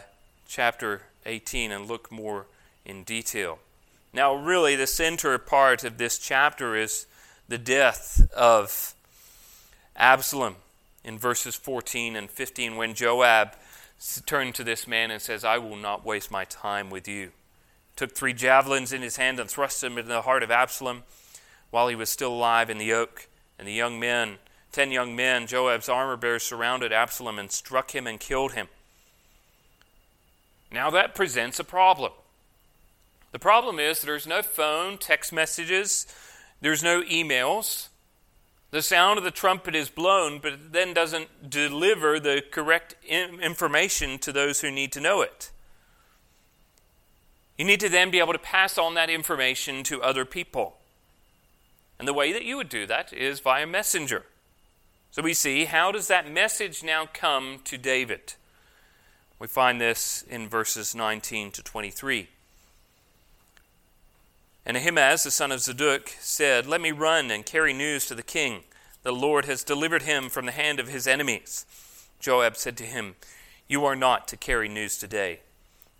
chapter 0.48 1.02
18 1.24 1.70
and 1.70 1.86
look 1.86 2.10
more 2.10 2.46
in 2.84 3.04
detail. 3.04 3.60
Now, 4.12 4.34
really, 4.34 4.74
the 4.74 4.88
center 4.88 5.38
part 5.38 5.84
of 5.84 5.98
this 5.98 6.18
chapter 6.18 6.74
is 6.74 7.06
the 7.46 7.58
death 7.58 8.28
of 8.36 8.96
Absalom 9.94 10.56
in 11.04 11.16
verses 11.16 11.54
14 11.54 12.16
and 12.16 12.28
15 12.28 12.74
when 12.74 12.94
Joab 12.94 13.52
turned 14.26 14.56
to 14.56 14.64
this 14.64 14.88
man 14.88 15.12
and 15.12 15.22
says, 15.22 15.44
I 15.44 15.58
will 15.58 15.76
not 15.76 16.04
waste 16.04 16.32
my 16.32 16.44
time 16.46 16.90
with 16.90 17.06
you. 17.06 17.30
Took 17.94 18.16
three 18.16 18.32
javelins 18.32 18.92
in 18.92 19.00
his 19.00 19.16
hand 19.16 19.38
and 19.38 19.48
thrust 19.48 19.80
them 19.80 19.96
into 19.96 20.08
the 20.08 20.22
heart 20.22 20.42
of 20.42 20.50
Absalom 20.50 21.04
while 21.70 21.86
he 21.86 21.94
was 21.94 22.10
still 22.10 22.32
alive 22.32 22.68
in 22.68 22.78
the 22.78 22.92
oak. 22.92 23.28
And 23.58 23.68
the 23.68 23.72
young 23.72 24.00
men, 24.00 24.38
ten 24.72 24.90
young 24.90 25.14
men, 25.14 25.46
Joab's 25.46 25.88
armor 25.88 26.16
bearers, 26.16 26.42
surrounded 26.42 26.92
Absalom 26.92 27.38
and 27.38 27.50
struck 27.50 27.94
him 27.94 28.06
and 28.06 28.18
killed 28.18 28.52
him. 28.52 28.68
Now 30.72 30.90
that 30.90 31.14
presents 31.14 31.60
a 31.60 31.64
problem. 31.64 32.12
The 33.32 33.38
problem 33.38 33.78
is 33.78 34.00
there's 34.00 34.26
no 34.26 34.42
phone, 34.42 34.98
text 34.98 35.32
messages, 35.32 36.06
there's 36.60 36.82
no 36.82 37.02
emails. 37.02 37.88
The 38.70 38.82
sound 38.82 39.18
of 39.18 39.24
the 39.24 39.30
trumpet 39.30 39.74
is 39.76 39.88
blown, 39.88 40.40
but 40.40 40.52
it 40.54 40.72
then 40.72 40.94
doesn't 40.94 41.48
deliver 41.48 42.18
the 42.18 42.42
correct 42.50 42.96
information 43.04 44.18
to 44.18 44.32
those 44.32 44.60
who 44.60 44.70
need 44.70 44.90
to 44.92 45.00
know 45.00 45.20
it. 45.22 45.50
You 47.56 47.64
need 47.64 47.80
to 47.80 47.88
then 47.88 48.10
be 48.10 48.18
able 48.18 48.32
to 48.32 48.38
pass 48.38 48.78
on 48.78 48.94
that 48.94 49.10
information 49.10 49.84
to 49.84 50.02
other 50.02 50.24
people. 50.24 50.78
And 51.98 52.08
the 52.08 52.12
way 52.12 52.32
that 52.32 52.44
you 52.44 52.56
would 52.56 52.68
do 52.68 52.86
that 52.86 53.12
is 53.12 53.40
via 53.40 53.66
messenger. 53.66 54.24
So 55.10 55.22
we 55.22 55.34
see 55.34 55.66
how 55.66 55.92
does 55.92 56.08
that 56.08 56.30
message 56.30 56.82
now 56.82 57.06
come 57.12 57.60
to 57.64 57.78
David? 57.78 58.34
We 59.38 59.46
find 59.46 59.80
this 59.80 60.24
in 60.28 60.48
verses 60.48 60.94
19 60.94 61.52
to 61.52 61.62
23. 61.62 62.28
And 64.66 64.76
Ahimaaz, 64.76 65.24
the 65.24 65.30
son 65.30 65.52
of 65.52 65.60
Zadok, 65.60 66.10
said, 66.18 66.66
Let 66.66 66.80
me 66.80 66.90
run 66.90 67.30
and 67.30 67.44
carry 67.44 67.72
news 67.72 68.06
to 68.06 68.14
the 68.14 68.22
king. 68.22 68.64
The 69.02 69.12
Lord 69.12 69.44
has 69.44 69.62
delivered 69.62 70.02
him 70.02 70.30
from 70.30 70.46
the 70.46 70.52
hand 70.52 70.80
of 70.80 70.88
his 70.88 71.06
enemies. 71.06 71.66
Joab 72.18 72.56
said 72.56 72.76
to 72.78 72.84
him, 72.84 73.16
You 73.68 73.84
are 73.84 73.96
not 73.96 74.26
to 74.28 74.36
carry 74.36 74.68
news 74.68 74.96
today. 74.96 75.40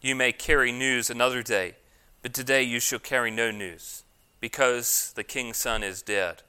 You 0.01 0.15
may 0.15 0.33
carry 0.33 0.73
news 0.73 1.11
another 1.11 1.43
day, 1.43 1.75
but 2.23 2.33
today 2.33 2.63
you 2.63 2.81
shall 2.81 2.99
carry 2.99 3.31
no 3.31 3.51
news 3.51 4.04
because 4.45 5.15
the 5.17 5.25
king's 5.25 5.57
son 5.57 5.83
is 5.83 6.03
dead. 6.03 6.43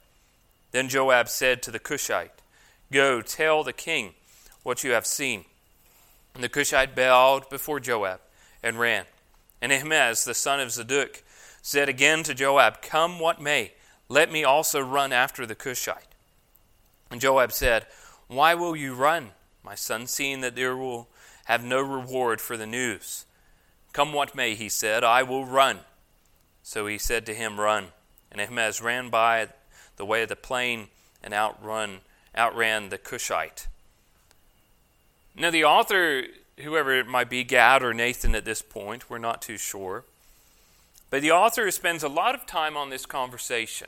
Then 0.72 0.90
Joab 0.90 1.30
said 1.30 1.64
to 1.64 1.72
the 1.72 1.80
Cushite, 1.80 2.42
Go, 2.92 3.22
tell 3.22 3.64
the 3.64 3.72
king 3.72 4.16
what 4.64 4.84
you 4.84 4.92
have 4.92 5.06
seen. 5.06 5.46
And 6.34 6.44
the 6.44 6.50
Cushite 6.50 6.94
bowed 6.94 7.50
before 7.50 7.80
Joab 7.80 8.20
and 8.62 8.78
ran. 8.78 9.06
And 9.62 9.72
Ahimaaz, 9.72 10.26
the 10.26 10.34
son 10.34 10.60
of 10.60 10.72
Zadok, 10.72 11.24
said 11.62 11.88
again 11.88 12.22
to 12.24 12.34
Joab, 12.34 12.82
Come 12.82 13.18
what 13.18 13.40
may, 13.40 13.72
let 14.10 14.30
me 14.30 14.44
also 14.44 14.82
run 14.82 15.14
after 15.14 15.46
the 15.46 15.56
Cushite. 15.56 16.16
And 17.10 17.22
Joab 17.22 17.54
said, 17.54 17.88
Why 18.28 18.56
will 18.56 18.76
you 18.76 18.94
run, 18.94 19.30
my 19.64 19.76
son, 19.76 20.06
seeing 20.06 20.42
that 20.42 20.58
there 20.58 20.76
will 20.76 21.08
have 21.46 21.64
no 21.64 21.80
reward 21.80 22.42
for 22.42 22.58
the 22.58 22.68
news? 22.68 23.24
Come 23.94 24.12
what 24.12 24.36
may, 24.36 24.54
he 24.54 24.68
said, 24.68 25.06
I 25.06 25.24
will 25.24 25.46
run. 25.46 25.80
So 26.68 26.88
he 26.88 26.98
said 26.98 27.28
to 27.28 27.34
him, 27.36 27.60
Run. 27.60 27.90
And 28.32 28.42
Ahimaaz 28.42 28.82
ran 28.82 29.12
by 29.12 29.50
the 29.98 30.06
way 30.06 30.24
of 30.24 30.30
the 30.30 30.36
plain 30.36 30.88
and 31.24 31.32
outrun, 31.32 32.00
outran 32.36 32.90
the 32.90 32.98
Cushite. 32.98 33.68
Now, 35.36 35.52
the 35.52 35.64
author, 35.64 36.24
whoever 36.58 37.00
it 37.00 37.06
might 37.06 37.30
be, 37.30 37.44
Gad 37.44 37.84
or 37.84 37.94
Nathan 37.94 38.34
at 38.34 38.46
this 38.46 38.64
point, 38.64 39.12
we're 39.12 39.20
not 39.20 39.44
too 39.44 39.58
sure. 39.58 40.06
But 41.12 41.22
the 41.22 41.32
author 41.32 41.70
spends 41.70 42.02
a 42.02 42.10
lot 42.10 42.34
of 42.34 42.48
time 42.48 42.76
on 42.76 42.90
this 42.90 43.06
conversation. 43.06 43.88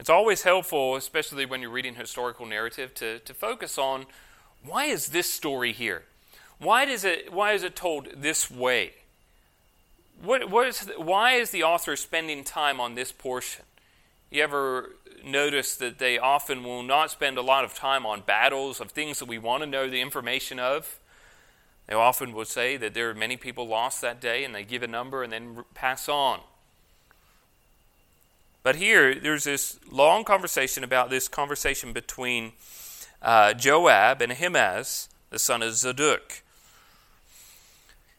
It's 0.00 0.10
always 0.10 0.42
helpful, 0.42 0.96
especially 0.96 1.46
when 1.46 1.62
you're 1.62 1.70
reading 1.70 1.94
historical 1.94 2.46
narrative, 2.46 2.94
to, 2.94 3.20
to 3.20 3.32
focus 3.32 3.78
on 3.78 4.06
why 4.64 4.86
is 4.86 5.10
this 5.10 5.32
story 5.32 5.72
here? 5.72 6.02
Why, 6.58 6.84
does 6.84 7.04
it, 7.04 7.32
why 7.32 7.52
is 7.52 7.62
it 7.62 7.76
told 7.76 8.08
this 8.16 8.50
way? 8.50 8.94
What, 10.22 10.50
what 10.50 10.68
is, 10.68 10.88
why 10.96 11.32
is 11.32 11.50
the 11.50 11.64
author 11.64 11.96
spending 11.96 12.44
time 12.44 12.80
on 12.80 12.94
this 12.94 13.10
portion? 13.10 13.64
You 14.30 14.44
ever 14.44 14.90
notice 15.24 15.74
that 15.76 15.98
they 15.98 16.16
often 16.16 16.62
will 16.62 16.84
not 16.84 17.10
spend 17.10 17.38
a 17.38 17.42
lot 17.42 17.64
of 17.64 17.74
time 17.74 18.06
on 18.06 18.20
battles 18.20 18.80
of 18.80 18.92
things 18.92 19.18
that 19.18 19.26
we 19.26 19.38
want 19.38 19.64
to 19.64 19.66
know 19.68 19.90
the 19.90 20.00
information 20.00 20.60
of? 20.60 21.00
They 21.88 21.94
often 21.94 22.32
will 22.32 22.44
say 22.44 22.76
that 22.76 22.94
there 22.94 23.10
are 23.10 23.14
many 23.14 23.36
people 23.36 23.66
lost 23.66 24.00
that 24.02 24.20
day 24.20 24.44
and 24.44 24.54
they 24.54 24.62
give 24.62 24.84
a 24.84 24.86
number 24.86 25.24
and 25.24 25.32
then 25.32 25.64
pass 25.74 26.08
on. 26.08 26.40
But 28.62 28.76
here, 28.76 29.16
there's 29.16 29.42
this 29.42 29.80
long 29.90 30.22
conversation 30.22 30.84
about 30.84 31.10
this 31.10 31.26
conversation 31.26 31.92
between 31.92 32.52
uh, 33.20 33.54
Joab 33.54 34.22
and 34.22 34.30
Ahimaaz, 34.30 35.08
the 35.30 35.40
son 35.40 35.62
of 35.62 35.74
Zadok. 35.74 36.41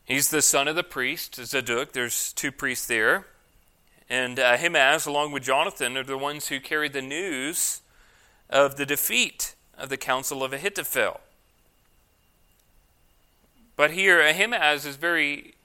He's 0.05 0.29
the 0.29 0.41
son 0.41 0.67
of 0.67 0.75
the 0.75 0.83
priest, 0.83 1.35
Zadok. 1.35 1.93
There's 1.93 2.33
two 2.33 2.51
priests 2.51 2.85
there. 2.87 3.25
And 4.09 4.37
uh, 4.37 4.57
along 5.05 5.31
with 5.31 5.43
Jonathan, 5.43 5.95
are 5.97 6.03
the 6.03 6.17
ones 6.17 6.49
who 6.49 6.59
carried 6.59 6.93
the 6.93 7.01
news 7.01 7.81
of 8.49 8.75
the 8.75 8.85
defeat 8.85 9.55
of 9.77 9.89
the 9.89 9.97
council 9.97 10.43
of 10.43 10.51
Ahithophel. 10.51 11.21
But 13.75 13.91
here, 13.91 14.21
Ahimaaz 14.21 14.85
is 14.85 14.97
very 14.97 15.55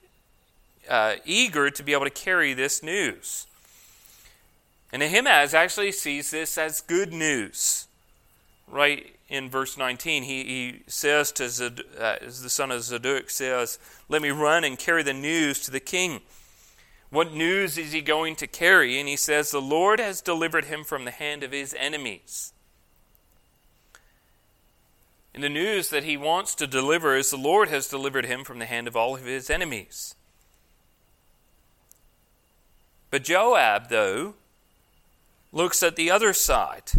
uh, 0.88 1.16
eager 1.24 1.68
to 1.68 1.82
be 1.82 1.92
able 1.92 2.04
to 2.04 2.10
carry 2.10 2.54
this 2.54 2.82
news. 2.82 3.46
And 4.92 5.02
Ahimaaz 5.02 5.52
actually 5.52 5.92
sees 5.92 6.30
this 6.30 6.56
as 6.56 6.80
good 6.80 7.12
news. 7.12 7.86
Right 8.66 9.17
in 9.28 9.50
verse 9.50 9.76
19, 9.76 10.22
he, 10.22 10.44
he 10.44 10.82
says 10.86 11.32
to 11.32 11.48
Zad, 11.48 11.82
uh, 11.98 12.16
the 12.20 12.48
son 12.48 12.70
of 12.70 12.82
Zadok, 12.82 13.28
says, 13.28 13.78
Let 14.08 14.22
me 14.22 14.30
run 14.30 14.64
and 14.64 14.78
carry 14.78 15.02
the 15.02 15.12
news 15.12 15.60
to 15.60 15.70
the 15.70 15.80
king. 15.80 16.20
What 17.10 17.32
news 17.32 17.76
is 17.76 17.92
he 17.92 18.00
going 18.00 18.36
to 18.36 18.46
carry? 18.46 18.98
And 18.98 19.08
he 19.08 19.16
says, 19.16 19.50
The 19.50 19.60
Lord 19.60 20.00
has 20.00 20.20
delivered 20.20 20.66
him 20.66 20.82
from 20.82 21.04
the 21.04 21.10
hand 21.10 21.42
of 21.42 21.52
his 21.52 21.74
enemies. 21.78 22.52
And 25.34 25.44
the 25.44 25.48
news 25.48 25.90
that 25.90 26.04
he 26.04 26.16
wants 26.16 26.54
to 26.56 26.66
deliver 26.66 27.14
is 27.14 27.30
the 27.30 27.36
Lord 27.36 27.68
has 27.68 27.86
delivered 27.88 28.24
him 28.24 28.44
from 28.44 28.58
the 28.58 28.66
hand 28.66 28.88
of 28.88 28.96
all 28.96 29.14
of 29.14 29.24
his 29.24 29.50
enemies. 29.50 30.14
But 33.10 33.24
Joab, 33.24 33.88
though, 33.88 34.34
looks 35.52 35.82
at 35.82 35.96
the 35.96 36.10
other 36.10 36.32
side. 36.32 36.90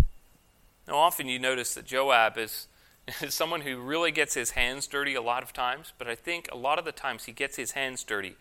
Now, 0.90 0.98
often 0.98 1.28
you 1.28 1.38
notice 1.38 1.76
that 1.76 1.86
Joab 1.86 2.36
is, 2.40 2.68
is 3.22 3.36
someone 3.36 3.62
who 3.62 3.78
really 3.80 4.12
gets 4.12 4.34
his 4.34 4.52
hands 4.52 4.88
dirty 4.88 5.14
a 5.14 5.22
lot 5.22 5.44
of 5.44 5.54
times, 5.54 5.94
but 6.00 6.08
I 6.08 6.16
think 6.16 6.50
a 6.52 6.58
lot 6.58 6.80
of 6.80 6.86
the 6.86 6.92
times 6.92 7.26
he 7.26 7.32
gets 7.32 7.58
his 7.58 7.72
hands 7.72 8.04
dirty 8.04 8.36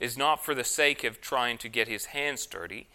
is 0.00 0.18
not 0.18 0.44
for 0.44 0.52
the 0.52 0.64
sake 0.64 1.04
of 1.04 1.20
trying 1.20 1.58
to 1.58 1.68
get 1.68 1.86
his 1.86 2.06
hands 2.06 2.44
dirty, 2.44 2.88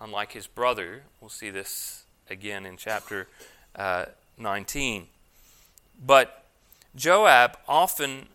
unlike 0.00 0.32
his 0.32 0.48
brother. 0.48 1.04
We'll 1.20 1.30
see 1.30 1.50
this 1.50 2.02
again 2.28 2.66
in 2.66 2.76
chapter 2.76 3.28
uh, 3.76 4.06
19. 4.36 5.06
But 6.04 6.44
Joab 6.96 7.56
often 7.68 8.26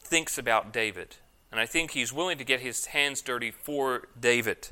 thinks 0.00 0.38
about 0.38 0.72
David, 0.72 1.16
and 1.50 1.60
I 1.60 1.66
think 1.66 1.90
he's 1.90 2.12
willing 2.12 2.38
to 2.38 2.44
get 2.44 2.60
his 2.60 2.86
hands 2.86 3.22
dirty 3.22 3.50
for 3.50 4.06
David. 4.18 4.68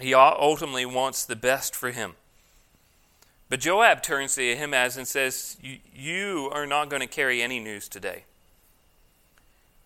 He 0.00 0.12
ultimately 0.12 0.84
wants 0.84 1.24
the 1.24 1.36
best 1.36 1.76
for 1.76 1.92
him. 1.92 2.14
But 3.48 3.60
Joab 3.60 4.02
turns 4.02 4.34
to 4.34 4.52
Ahimaaz 4.52 4.96
and 4.96 5.06
says, 5.06 5.56
You 5.94 6.50
are 6.52 6.66
not 6.66 6.88
going 6.88 7.00
to 7.00 7.06
carry 7.06 7.42
any 7.42 7.60
news 7.60 7.88
today. 7.88 8.24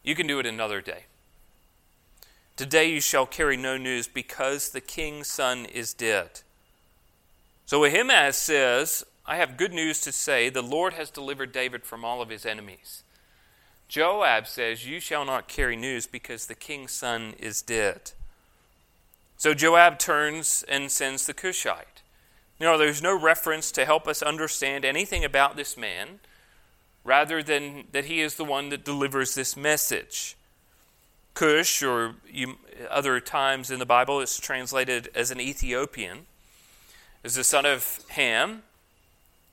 You 0.02 0.14
can 0.14 0.26
do 0.26 0.38
it 0.38 0.46
another 0.46 0.80
day. 0.80 1.04
Today 2.56 2.90
you 2.90 3.00
shall 3.00 3.26
carry 3.26 3.56
no 3.56 3.76
news 3.76 4.08
because 4.08 4.70
the 4.70 4.80
king's 4.80 5.28
son 5.28 5.64
is 5.66 5.94
dead. 5.94 6.40
So 7.66 7.84
Ahimaaz 7.84 8.36
says, 8.36 9.04
I 9.26 9.36
have 9.36 9.58
good 9.58 9.72
news 9.72 10.00
to 10.00 10.12
say. 10.12 10.48
The 10.48 10.62
Lord 10.62 10.94
has 10.94 11.10
delivered 11.10 11.52
David 11.52 11.84
from 11.84 12.04
all 12.04 12.22
of 12.22 12.30
his 12.30 12.46
enemies. 12.46 13.02
Joab 13.88 14.46
says, 14.46 14.86
You 14.86 15.00
shall 15.00 15.24
not 15.24 15.48
carry 15.48 15.76
news 15.76 16.06
because 16.06 16.46
the 16.46 16.54
king's 16.54 16.92
son 16.92 17.34
is 17.38 17.60
dead. 17.62 18.12
So 19.36 19.54
Joab 19.54 19.98
turns 19.98 20.64
and 20.68 20.90
sends 20.90 21.26
the 21.26 21.34
Cushite. 21.34 21.97
Now, 22.60 22.76
there's 22.76 23.02
no 23.02 23.18
reference 23.18 23.70
to 23.72 23.84
help 23.84 24.08
us 24.08 24.20
understand 24.20 24.84
anything 24.84 25.24
about 25.24 25.56
this 25.56 25.76
man, 25.76 26.18
rather 27.04 27.42
than 27.42 27.84
that 27.92 28.06
he 28.06 28.20
is 28.20 28.34
the 28.34 28.44
one 28.44 28.68
that 28.70 28.84
delivers 28.84 29.34
this 29.34 29.56
message. 29.56 30.36
Cush, 31.34 31.84
or 31.84 32.16
you, 32.28 32.56
other 32.90 33.20
times 33.20 33.70
in 33.70 33.78
the 33.78 33.86
Bible, 33.86 34.20
is 34.20 34.38
translated 34.38 35.08
as 35.14 35.30
an 35.30 35.40
Ethiopian, 35.40 36.26
is 37.22 37.34
the 37.36 37.44
son 37.44 37.64
of 37.64 38.00
Ham. 38.10 38.64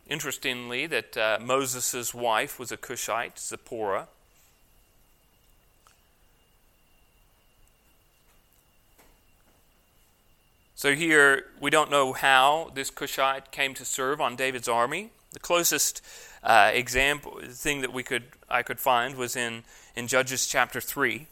Interestingly, 0.08 0.88
that 0.88 1.16
uh, 1.16 1.38
Moses' 1.40 2.14
wife 2.14 2.60
was 2.60 2.72
a 2.72 2.78
Cushite, 2.78 3.38
Zipporah. 3.38 4.08
So 10.86 10.94
here, 10.94 11.46
we 11.60 11.72
don't 11.72 11.90
know 11.90 12.14
how 12.14 12.70
this 12.76 12.92
Cushite 12.92 13.50
came 13.50 13.74
to 13.74 13.84
serve 13.84 14.22
on 14.22 14.36
David's 14.36 14.68
army. 14.68 15.10
The 15.32 15.40
closest 15.40 16.04
uh, 16.44 16.70
example 16.76 17.40
thing 17.44 17.82
that 17.82 17.92
we 17.92 18.04
could 18.04 18.26
I 18.48 18.62
could 18.62 18.80
find 18.80 19.16
was 19.16 19.36
in, 19.36 19.64
in 19.96 20.06
Judges 20.06 20.46
chapter 20.46 20.80
3 20.80 21.26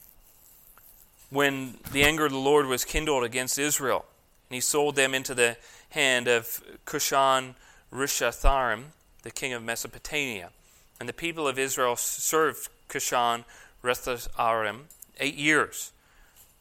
when 1.30 1.76
the 1.92 2.02
anger 2.02 2.26
of 2.26 2.32
the 2.32 2.40
Lord 2.40 2.66
was 2.66 2.84
kindled 2.84 3.24
against 3.24 3.60
Israel 3.60 4.06
and 4.50 4.56
he 4.56 4.60
sold 4.60 4.96
them 4.96 5.14
into 5.14 5.36
the 5.36 5.58
hand 5.92 6.28
of 6.28 6.64
Cushan 6.88 7.54
Rishathaim, 7.94 8.86
the 9.22 9.30
king 9.30 9.54
of 9.54 9.62
Mesopotamia. 9.62 10.50
And 11.00 11.08
the 11.08 11.14
people 11.14 11.48
of 11.48 11.60
Israel 11.60 11.96
served 11.96 12.70
Cushan 12.90 13.46
Rishathaim 13.84 14.86
eight 15.20 15.36
years. 15.36 15.93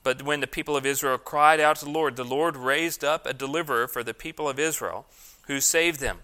But 0.02 0.22
when 0.22 0.40
the 0.40 0.46
people 0.46 0.76
of 0.76 0.84
Israel 0.84 1.18
cried 1.18 1.60
out 1.60 1.76
to 1.76 1.84
the 1.84 1.90
Lord, 1.90 2.16
the 2.16 2.24
Lord 2.24 2.56
raised 2.56 3.04
up 3.04 3.24
a 3.26 3.32
deliverer 3.32 3.86
for 3.86 4.02
the 4.02 4.14
people 4.14 4.48
of 4.48 4.58
Israel 4.58 5.06
who 5.46 5.60
saved 5.60 6.00
them 6.00 6.18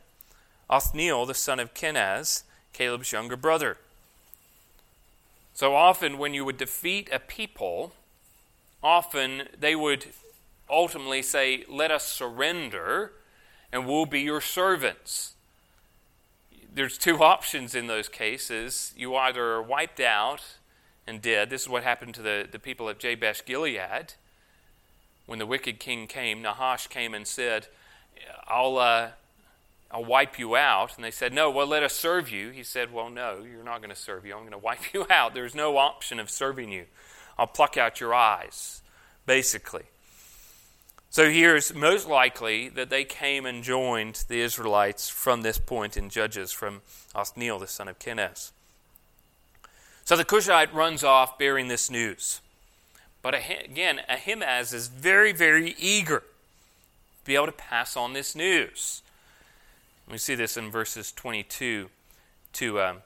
Othniel, 0.71 1.27
the 1.27 1.35
son 1.35 1.61
of 1.61 1.75
Kenaz, 1.75 2.43
Caleb's 2.73 3.13
younger 3.13 3.37
brother. 3.37 3.79
So 5.55 5.75
often, 5.75 6.19
when 6.19 6.35
you 6.35 6.45
would 6.45 6.59
defeat 6.59 7.09
a 7.11 7.19
people, 7.19 7.93
often 8.83 9.49
they 9.59 9.75
would 9.75 10.07
ultimately 10.71 11.23
say, 11.23 11.65
Let 11.69 11.91
us 11.91 12.07
surrender, 12.07 13.13
and 13.73 13.87
we'll 13.87 14.07
be 14.07 14.21
your 14.21 14.41
servants. 14.41 15.35
There's 16.73 16.99
two 16.99 17.23
options 17.23 17.75
in 17.75 17.87
those 17.87 18.09
cases. 18.09 18.93
You 18.97 19.17
either 19.17 19.43
are 19.43 19.63
wiped 19.63 20.01
out 20.01 20.58
and 21.09 21.23
dead. 21.23 21.51
This 21.51 21.63
is 21.63 21.69
what 21.69 21.83
happened 21.83 22.15
to 22.15 22.23
the, 22.23 22.47
the 22.51 22.59
people 22.59 22.89
of 22.89 22.99
Jabesh 22.99 23.45
Gilead. 23.45 24.15
When 25.27 25.39
the 25.39 25.47
wicked 25.47 25.81
king 25.81 26.07
came, 26.07 26.43
Nahash 26.43 26.87
came 26.87 27.15
and 27.15 27.27
said, 27.27 27.67
I'll, 28.47 28.79
uh, 28.79 29.11
I'll 29.91 30.05
wipe 30.05 30.39
you 30.39 30.57
out. 30.57 30.97
And 30.97 31.05
they 31.05 31.11
said, 31.11 31.33
No, 31.33 31.51
well, 31.51 31.67
let 31.67 31.83
us 31.83 31.95
serve 31.95 32.31
you. 32.31 32.51
He 32.51 32.63
said, 32.63 32.93
Well, 32.93 33.11
no, 33.11 33.45
you're 33.51 33.65
not 33.65 33.79
going 33.79 33.91
to 33.91 33.97
serve 33.97 34.25
you. 34.25 34.35
I'm 34.35 34.41
going 34.41 34.53
to 34.53 34.59
wipe 34.59 34.95
you 34.95 35.07
out. 35.11 35.35
There's 35.35 35.55
no 35.55 35.77
option 35.77 36.21
of 36.21 36.31
serving 36.31 36.71
you. 36.71 36.85
I'll 37.39 37.47
pluck 37.47 37.77
out 37.77 38.01
your 38.01 38.15
eyes, 38.15 38.83
basically. 39.27 39.85
So 41.11 41.31
here's 41.31 41.75
most 41.75 42.07
likely 42.07 42.69
that 42.71 42.91
they 42.91 43.05
came 43.05 43.47
and 43.47 43.65
joined 43.65 44.25
the 44.29 44.41
Israelites 44.41 45.09
from 45.09 45.41
this 45.41 45.59
point 45.59 45.97
in 45.97 46.11
Judges 46.11 46.53
from 46.53 46.83
Othniel, 47.15 47.61
the 47.61 47.67
son 47.67 47.89
of 47.89 47.99
Kenaz. 47.99 48.53
So 50.09 50.17
the 50.17 50.25
Cushite 50.25 50.73
runs 50.73 51.05
off 51.05 51.37
bearing 51.37 51.69
this 51.69 51.91
news. 51.91 52.41
But 53.21 53.35
again, 53.35 54.01
Ahimaaz 54.09 54.73
is 54.73 54.89
very, 54.89 55.33
very 55.33 55.77
eager 55.79 56.21
to 56.21 57.25
be 57.27 57.35
able 57.35 57.45
to 57.45 57.53
pass 57.53 57.95
on 57.95 58.15
this 58.15 58.35
news. 58.35 59.03
We 60.11 60.17
see 60.17 60.35
this 60.35 60.57
in 60.57 60.71
verses 60.71 61.13
22 61.13 61.91
to 62.55 62.81
um, 62.81 62.97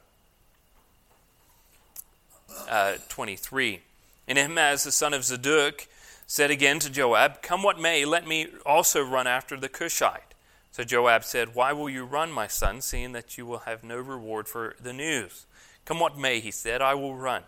uh, 2.69 2.93
23. 3.09 3.81
And 4.29 4.37
Ahimaaz, 4.37 4.85
the 4.85 4.91
son 4.93 5.13
of 5.13 5.25
Zadok, 5.25 5.87
said 6.25 6.51
again 6.51 6.79
to 6.79 6.89
Joab, 6.89 7.41
Come 7.41 7.63
what 7.63 7.77
may, 7.77 8.05
let 8.05 8.25
me 8.25 8.47
also 8.65 9.01
run 9.01 9.27
after 9.27 9.57
the 9.57 9.67
Cushite. 9.67 10.35
So 10.71 10.85
Joab 10.85 11.25
said, 11.25 11.53
Why 11.53 11.73
will 11.73 11.89
you 11.89 12.05
run, 12.05 12.31
my 12.31 12.47
son, 12.47 12.79
seeing 12.79 13.11
that 13.11 13.37
you 13.37 13.45
will 13.45 13.59
have 13.59 13.83
no 13.83 13.97
reward 13.97 14.47
for 14.47 14.77
the 14.81 14.93
news? 14.93 15.47
Come 15.85 15.99
what 15.99 16.17
may, 16.17 16.39
he 16.39 16.51
said, 16.51 16.81
I 16.81 16.93
will 16.93 17.15
run. 17.15 17.43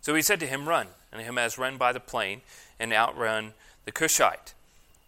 So 0.00 0.14
he 0.14 0.22
said 0.22 0.40
to 0.40 0.46
him, 0.46 0.68
Run. 0.68 0.88
And 1.10 1.20
Ahimaaz 1.20 1.58
run 1.58 1.76
by 1.76 1.92
the 1.92 2.00
plain 2.00 2.42
and 2.78 2.92
outrun 2.92 3.54
the 3.84 3.92
Cushite. 3.92 4.54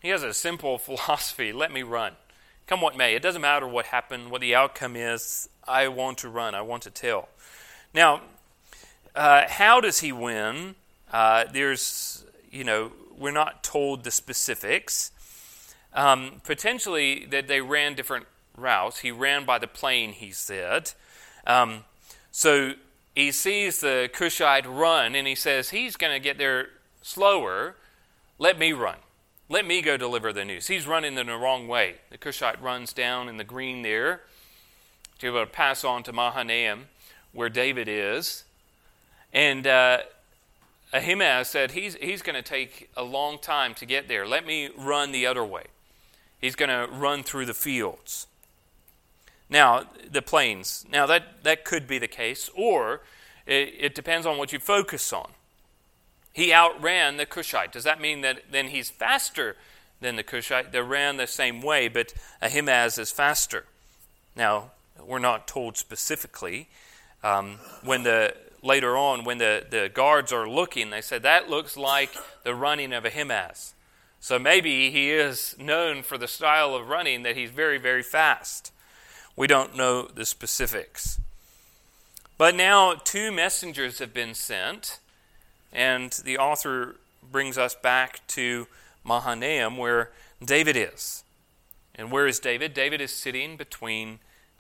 He 0.01 0.09
has 0.09 0.23
a 0.23 0.33
simple 0.33 0.79
philosophy 0.79 1.53
let 1.53 1.73
me 1.73 1.83
run. 1.83 2.13
Come 2.67 2.81
what 2.81 2.97
may. 2.97 3.15
It 3.15 3.23
doesn't 3.23 3.43
matter 3.43 3.67
what 3.67 3.87
happened, 3.87 4.31
what 4.31 4.41
the 4.41 4.55
outcome 4.55 4.95
is. 4.97 5.49
I 5.67 5.89
want 5.89 6.19
to 6.19 6.29
run. 6.29 6.55
I 6.55 6.63
want 6.63 6.85
to 6.85 6.91
tell. 6.91 7.29
Now, 7.93 8.23
uh, 9.15 9.49
how 9.49 9.81
does 9.81 10.01
he 10.01 10.13
win? 10.13 10.77
Uh, 11.13 11.45
there's, 11.53 12.25
you 12.51 12.63
know, 12.63 12.93
we're 13.19 13.33
not 13.33 13.65
told 13.65 14.05
the 14.05 14.11
specifics. 14.11 15.11
Um, 15.93 16.41
potentially 16.45 17.27
that 17.27 17.49
they 17.49 17.61
ran 17.61 17.95
different 17.95 18.27
routes. 18.57 19.01
He 19.01 19.11
ran 19.11 19.45
by 19.45 19.59
the 19.59 19.67
plain, 19.67 20.13
he 20.13 20.31
said. 20.31 20.93
Um, 21.47 21.85
so 22.31 22.75
he 23.15 23.33
sees 23.33 23.81
the 23.81 24.09
Cushite 24.13 24.67
run 24.67 25.15
and 25.15 25.27
he 25.27 25.35
says, 25.35 25.71
He's 25.71 25.97
going 25.97 26.13
to 26.13 26.21
get 26.21 26.39
there 26.39 26.69
slower. 27.03 27.77
Let 28.39 28.59
me 28.59 28.73
run. 28.73 28.97
Let 29.49 29.67
me 29.67 29.83
go 29.83 29.97
deliver 29.97 30.33
the 30.33 30.45
news. 30.45 30.69
He's 30.69 30.87
running 30.87 31.19
in 31.19 31.27
the 31.27 31.37
wrong 31.37 31.67
way. 31.67 31.97
The 32.11 32.19
Cushite 32.19 32.63
runs 32.63 32.93
down 32.93 33.29
in 33.29 33.37
the 33.37 33.45
green 33.45 33.83
there 33.83 34.23
to 35.19 35.27
be 35.27 35.29
able 35.29 35.41
to 35.41 35.47
pass 35.47 35.85
on 35.85 36.03
to 36.05 36.13
Mahanaim, 36.13 36.87
where 37.33 37.49
David 37.49 37.89
is. 37.89 38.45
And 39.33 39.67
uh, 39.67 39.99
Ahimaaz 40.93 41.49
said, 41.49 41.73
He's, 41.73 41.97
he's 41.97 42.23
going 42.23 42.37
to 42.37 42.43
take 42.43 42.91
a 42.97 43.03
long 43.03 43.39
time 43.39 43.75
to 43.75 43.87
get 43.87 44.09
there. 44.09 44.27
Let 44.27 44.47
me 44.47 44.71
run 44.77 45.13
the 45.13 45.27
other 45.27 45.45
way. 45.45 45.65
He's 46.41 46.55
going 46.55 46.71
to 46.71 46.91
run 46.93 47.23
through 47.23 47.47
the 47.47 47.55
fields. 47.55 48.27
Now, 49.51 49.83
the 50.11 50.23
plains. 50.23 50.87
Now, 50.91 51.07
that, 51.07 51.43
that 51.43 51.65
could 51.65 51.87
be 51.87 51.99
the 51.99 52.09
case, 52.09 52.49
or 52.55 53.01
it, 53.47 53.75
it 53.79 53.95
depends 53.95 54.27
on 54.27 54.39
what 54.39 54.53
you 54.53 54.61
focus 54.61 55.13
on. 55.13 55.31
He 56.33 56.53
outran 56.53 57.17
the 57.17 57.27
Cushite. 57.27 57.73
Does 57.73 57.85
that 57.85 58.01
mean 58.01 58.21
that 58.21 58.45
then 58.51 58.69
he's 58.69 58.89
faster 58.89 59.57
than 60.01 60.15
the 60.15 60.23
Cushite? 60.23 60.71
They 60.71 60.81
ran 60.81 61.17
the 61.17 61.27
same 61.27 61.61
way, 61.61 61.89
but 61.89 62.15
Ahimaaz 62.41 62.97
is 62.97 63.11
faster. 63.11 63.65
Now, 64.37 64.71
we're 65.05 65.19
not 65.19 65.49
told 65.49 65.77
specifically. 65.77 66.69
Um, 67.23 67.59
when 67.83 68.05
the 68.05 68.35
later 68.63 68.97
on, 68.97 69.25
when 69.25 69.39
the, 69.39 69.65
the 69.69 69.91
guards 69.93 70.33
are 70.33 70.49
looking, 70.49 70.91
they 70.91 71.01
said 71.01 71.23
that 71.23 71.51
looks 71.51 71.77
like 71.77 72.11
the 72.45 72.55
running 72.55 72.93
of 72.93 73.05
Ahimaaz. 73.05 73.75
So 74.21 74.39
maybe 74.39 74.91
he 74.91 75.11
is 75.11 75.57
known 75.59 76.03
for 76.03 76.19
the 76.19 76.29
style 76.29 76.75
of 76.75 76.89
running 76.89 77.23
that 77.23 77.37
he's 77.37 77.51
very, 77.51 77.79
very 77.79 78.03
fast. 78.03 78.71
We 79.41 79.47
don't 79.47 79.75
know 79.75 80.03
the 80.03 80.27
specifics. 80.27 81.19
But 82.37 82.55
now 82.55 82.93
two 82.93 83.33
messengers 83.33 83.99
have 83.99 84.13
been 84.13 84.35
sent, 84.35 84.99
and 85.73 86.11
the 86.13 86.37
author 86.37 86.97
brings 87.33 87.57
us 87.57 87.75
back 87.75 88.21
to 88.27 88.67
Mahanaim, 89.03 89.79
where 89.79 90.11
David 90.45 90.77
is. 90.77 91.25
And 91.95 92.13
where 92.13 92.27
is 92.27 92.39
David? 92.39 92.75
David 92.75 93.01
is 93.01 93.15
sitting 93.15 93.57
between 93.57 94.19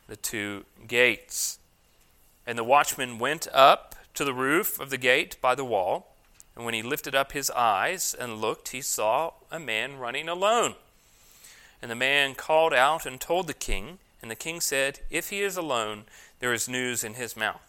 the 0.09 0.17
two 0.17 0.65
gates. 0.89 1.59
And 2.47 2.57
the 2.57 2.65
watchman 2.65 3.19
went 3.19 3.49
up 3.53 3.97
to 4.15 4.25
the 4.25 4.33
roof 4.33 4.81
of 4.81 4.89
the 4.89 4.97
gate 4.97 5.37
by 5.43 5.55
the 5.55 5.63
wall, 5.63 6.15
and 6.57 6.65
when 6.65 6.73
he 6.73 6.81
lifted 6.81 7.15
up 7.15 7.33
his 7.33 7.51
eyes 7.51 8.17
and 8.19 8.41
looked, 8.41 8.69
he 8.69 8.81
saw 8.81 9.33
a 9.51 9.61
man 9.61 9.99
running 9.99 10.27
alone. 10.27 10.75
And 11.83 11.91
the 11.91 11.95
man 11.95 12.35
called 12.35 12.73
out 12.73 13.05
and 13.05 13.21
told 13.21 13.47
the 13.47 13.53
king, 13.53 13.99
and 14.23 14.31
the 14.31 14.37
king 14.37 14.61
said, 14.61 15.01
If 15.11 15.31
he 15.31 15.41
is 15.41 15.57
alone, 15.57 16.05
there 16.41 16.53
is 16.53 16.69
news 16.69 17.05
in 17.05 17.15
his 17.15 17.37
mouth. 17.37 17.63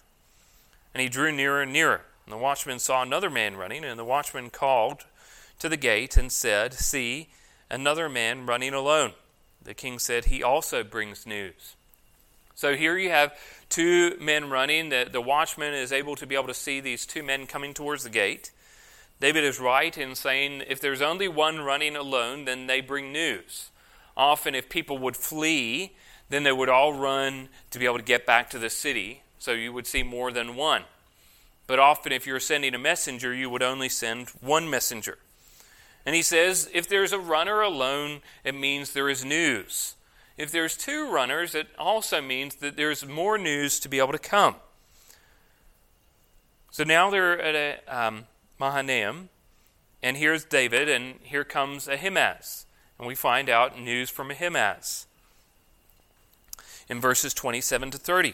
And 0.94 1.02
he 1.02 1.10
drew 1.10 1.32
nearer 1.32 1.62
and 1.62 1.74
nearer. 1.74 2.02
And 2.26 2.34
the 2.34 2.38
watchman 2.38 2.80
saw 2.80 3.02
another 3.02 3.30
man 3.30 3.56
running, 3.56 3.84
and 3.84 3.98
the 3.98 4.06
watchman 4.06 4.50
called 4.50 5.06
to 5.60 5.70
the 5.70 5.78
gate 5.78 6.18
and 6.18 6.32
said, 6.32 6.74
See, 6.74 7.30
another 7.70 8.10
man 8.10 8.46
running 8.46 8.74
alone. 8.74 9.14
The 9.64 9.74
king 9.74 10.00
said, 10.00 10.26
He 10.26 10.44
also 10.44 10.84
brings 10.84 11.26
news. 11.26 11.76
So 12.56 12.76
here 12.76 12.98
you 12.98 13.10
have 13.10 13.34
two 13.70 14.18
men 14.20 14.50
running. 14.50 14.90
The, 14.90 15.08
the 15.12 15.22
watchman 15.22 15.74
is 15.74 15.92
able 15.92 16.16
to 16.18 16.28
be 16.28 16.36
able 16.36 16.48
to 16.48 16.54
see 16.54 16.80
these 16.80 17.06
two 17.06 17.24
men 17.24 17.48
coming 17.48 17.74
towards 17.74 18.04
the 18.04 18.10
gate. 18.10 18.52
David 19.20 19.44
is 19.44 19.60
right 19.60 19.96
in 19.98 20.16
saying 20.16 20.64
if 20.68 20.82
there's 20.82 21.02
only 21.02 21.28
one 21.28 21.62
running 21.62 21.96
alone, 21.96 22.46
then 22.46 22.68
they 22.68 22.82
bring 22.82 23.12
news. 23.12 23.70
often 24.18 24.56
if 24.56 24.68
people 24.68 24.98
would 24.98 25.16
flee, 25.16 25.94
then 26.32 26.44
they 26.44 26.52
would 26.52 26.70
all 26.70 26.94
run 26.94 27.50
to 27.72 27.80
be 27.80 27.86
able 27.86 27.98
to 27.98 28.04
get 28.04 28.26
back 28.26 28.50
to 28.50 28.60
the 28.60 28.70
city. 28.70 29.22
So 29.38 29.52
you 29.52 29.74
would 29.74 29.88
see 29.88 30.04
more 30.04 30.32
than 30.32 30.56
one. 30.56 30.84
But 31.68 31.80
often, 31.80 32.12
if 32.12 32.26
you're 32.26 32.40
sending 32.40 32.74
a 32.74 32.80
messenger, 32.80 33.34
you 33.34 33.50
would 33.50 33.64
only 33.64 33.90
send 33.90 34.30
one 34.42 34.70
messenger. 34.70 35.18
And 36.06 36.16
he 36.16 36.22
says, 36.22 36.70
if 36.74 36.88
there's 36.88 37.14
a 37.14 37.20
runner 37.20 37.62
alone, 37.62 38.22
it 38.44 38.56
means 38.56 38.94
there 38.94 39.10
is 39.10 39.24
news. 39.24 39.96
If 40.38 40.52
there's 40.52 40.76
two 40.76 41.12
runners, 41.12 41.54
it 41.54 41.68
also 41.78 42.22
means 42.22 42.56
that 42.56 42.76
there's 42.76 43.06
more 43.06 43.38
news 43.38 43.80
to 43.82 43.90
be 43.90 44.00
able 44.00 44.12
to 44.14 44.18
come. 44.18 44.56
So 46.72 46.84
now 46.84 47.10
they're 47.10 47.40
at 47.40 47.56
a 47.56 47.80
um, 47.88 48.26
Mahanaim, 48.60 49.30
and 50.02 50.18
here's 50.18 50.46
David, 50.46 50.90
and 50.90 51.16
here 51.24 51.44
comes 51.44 51.88
Ahimaaz. 51.88 52.66
And 52.98 53.08
we 53.08 53.16
find 53.16 53.50
out 53.50 53.80
news 53.80 54.10
from 54.10 54.32
Ahimaaz 54.32 55.06
in 56.92 57.00
verses 57.00 57.34
27 57.34 57.90
to 57.92 57.98
30. 57.98 58.34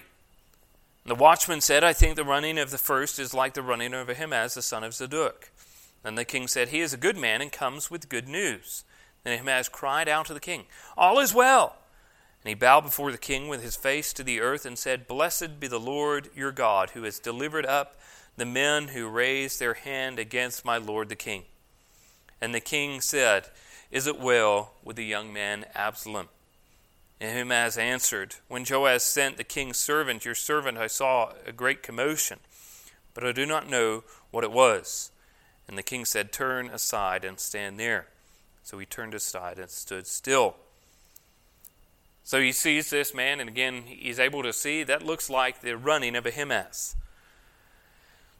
The 1.05 1.13
watchman 1.13 1.61
said, 1.61 1.83
I 1.83 1.93
think 1.93 2.15
the 2.15 2.23
running 2.23 2.57
of 2.57 2.71
the 2.71 2.79
first 2.79 3.19
is 3.19 3.31
like 3.31 3.53
the 3.53 3.61
running 3.61 3.93
of 3.93 4.09
Ahimaaz, 4.09 4.55
the 4.55 4.63
son 4.63 4.83
of 4.83 4.95
Zadok. 4.95 5.51
Then 6.01 6.15
the 6.15 6.25
king 6.25 6.47
said, 6.47 6.69
He 6.69 6.79
is 6.79 6.91
a 6.91 6.97
good 6.97 7.17
man 7.17 7.39
and 7.39 7.51
comes 7.51 7.91
with 7.91 8.09
good 8.09 8.27
news. 8.27 8.83
Then 9.23 9.33
Ahimaaz 9.33 9.69
cried 9.69 10.09
out 10.09 10.25
to 10.25 10.33
the 10.33 10.39
king, 10.39 10.65
All 10.97 11.19
is 11.19 11.35
well. 11.35 11.75
And 12.43 12.49
he 12.49 12.55
bowed 12.55 12.81
before 12.81 13.11
the 13.11 13.19
king 13.19 13.47
with 13.47 13.61
his 13.61 13.75
face 13.75 14.11
to 14.13 14.23
the 14.23 14.41
earth 14.41 14.65
and 14.65 14.77
said, 14.77 15.07
Blessed 15.07 15.59
be 15.59 15.67
the 15.67 15.79
Lord 15.79 16.29
your 16.35 16.51
God, 16.51 16.89
who 16.91 17.03
has 17.03 17.19
delivered 17.19 17.65
up 17.67 17.99
the 18.37 18.45
men 18.45 18.87
who 18.87 19.07
raised 19.07 19.59
their 19.59 19.75
hand 19.75 20.17
against 20.17 20.65
my 20.65 20.77
lord 20.77 21.09
the 21.09 21.15
king. 21.15 21.43
And 22.41 22.55
the 22.55 22.59
king 22.59 23.01
said, 23.01 23.49
Is 23.91 24.07
it 24.07 24.19
well 24.19 24.71
with 24.83 24.95
the 24.95 25.05
young 25.05 25.31
man 25.31 25.65
Absalom? 25.75 26.29
And 27.19 27.31
Ahimaaz 27.31 27.77
answered, 27.77 28.35
When 28.47 28.63
Joab 28.63 29.01
sent 29.01 29.37
the 29.37 29.43
king's 29.43 29.77
servant, 29.77 30.25
your 30.25 30.35
servant, 30.35 30.77
I 30.77 30.87
saw 30.87 31.33
a 31.45 31.51
great 31.51 31.81
commotion, 31.81 32.39
but 33.13 33.23
I 33.23 33.31
do 33.31 33.45
not 33.45 33.69
know 33.69 34.03
what 34.31 34.43
it 34.43 34.51
was. 34.51 35.11
And 35.67 35.77
the 35.77 35.83
king 35.83 36.05
said, 36.05 36.31
Turn 36.31 36.67
aside 36.69 37.25
and 37.25 37.39
stand 37.39 37.79
there. 37.79 38.07
So 38.63 38.77
he 38.77 38.85
turned 38.85 39.13
aside 39.13 39.57
and 39.57 39.69
stood 39.69 40.05
still. 40.05 40.55
So 42.23 42.41
he 42.41 42.51
sees 42.51 42.89
this 42.89 43.13
man, 43.13 43.39
and 43.39 43.49
again, 43.49 43.83
he's 43.87 44.19
able 44.19 44.43
to 44.43 44.51
see 44.51 44.83
that 44.83 45.01
looks 45.01 45.29
like 45.29 45.61
the 45.61 45.77
running 45.77 46.15
of 46.15 46.25
Ahimaaz. 46.25 46.97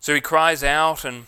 So 0.01 0.13
he 0.13 0.19
cries 0.19 0.63
out, 0.63 1.05
and 1.05 1.25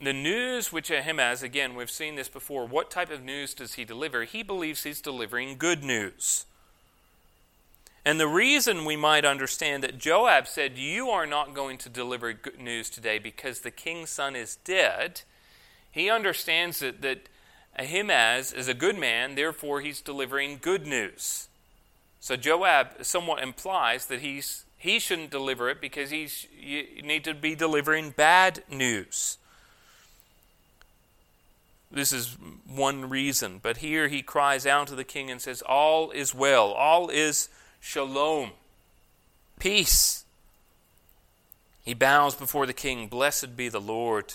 the 0.00 0.12
news 0.12 0.72
which 0.72 0.90
Ahimaaz, 0.90 1.42
again, 1.42 1.74
we've 1.74 1.90
seen 1.90 2.14
this 2.14 2.28
before, 2.28 2.66
what 2.66 2.90
type 2.90 3.10
of 3.10 3.22
news 3.22 3.52
does 3.52 3.74
he 3.74 3.84
deliver? 3.84 4.22
He 4.22 4.44
believes 4.44 4.84
he's 4.84 5.00
delivering 5.00 5.58
good 5.58 5.82
news. 5.82 6.46
And 8.04 8.18
the 8.18 8.28
reason 8.28 8.84
we 8.84 8.96
might 8.96 9.24
understand 9.24 9.84
that 9.84 9.98
Joab 9.98 10.48
said, 10.48 10.76
You 10.76 11.10
are 11.10 11.26
not 11.26 11.54
going 11.54 11.78
to 11.78 11.88
deliver 11.88 12.32
good 12.32 12.58
news 12.58 12.90
today 12.90 13.18
because 13.18 13.60
the 13.60 13.70
king's 13.70 14.10
son 14.10 14.34
is 14.34 14.56
dead, 14.56 15.22
he 15.90 16.10
understands 16.10 16.80
that, 16.80 17.02
that 17.02 17.28
Ahimaaz 17.78 18.52
is 18.52 18.66
a 18.66 18.74
good 18.74 18.98
man, 18.98 19.34
therefore 19.34 19.80
he's 19.80 20.00
delivering 20.00 20.58
good 20.60 20.86
news. 20.86 21.48
So 22.18 22.36
Joab 22.36 23.04
somewhat 23.04 23.42
implies 23.42 24.06
that 24.06 24.20
he's, 24.20 24.64
he 24.76 24.98
shouldn't 24.98 25.30
deliver 25.30 25.68
it 25.70 25.80
because 25.80 26.10
he's, 26.10 26.46
you 26.58 27.02
need 27.02 27.24
to 27.24 27.34
be 27.34 27.54
delivering 27.54 28.10
bad 28.10 28.62
news. 28.70 29.38
This 31.90 32.12
is 32.12 32.36
one 32.66 33.08
reason. 33.08 33.60
But 33.62 33.78
here 33.78 34.08
he 34.08 34.22
cries 34.22 34.66
out 34.66 34.86
to 34.88 34.94
the 34.94 35.04
king 35.04 35.30
and 35.30 35.40
says, 35.40 35.62
All 35.62 36.10
is 36.10 36.34
well, 36.34 36.72
all 36.72 37.10
is 37.10 37.48
shalom, 37.82 38.52
peace. 39.58 40.24
He 41.84 41.94
bows 41.94 42.36
before 42.36 42.64
the 42.64 42.72
king. 42.72 43.08
Blessed 43.08 43.56
be 43.56 43.68
the 43.68 43.80
Lord 43.80 44.34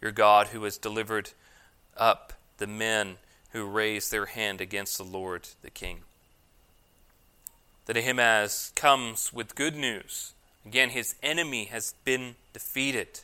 your 0.00 0.12
God 0.12 0.48
who 0.48 0.62
has 0.62 0.78
delivered 0.78 1.30
up 1.96 2.32
the 2.58 2.68
men 2.68 3.16
who 3.50 3.64
raised 3.64 4.12
their 4.12 4.26
hand 4.26 4.60
against 4.60 4.96
the 4.96 5.04
Lord 5.04 5.48
the 5.60 5.70
king. 5.70 5.98
That 7.86 7.96
Ahimaaz 7.96 8.72
comes 8.76 9.32
with 9.32 9.56
good 9.56 9.74
news. 9.74 10.34
Again, 10.64 10.90
his 10.90 11.16
enemy 11.20 11.64
has 11.64 11.94
been 12.04 12.36
defeated. 12.52 13.20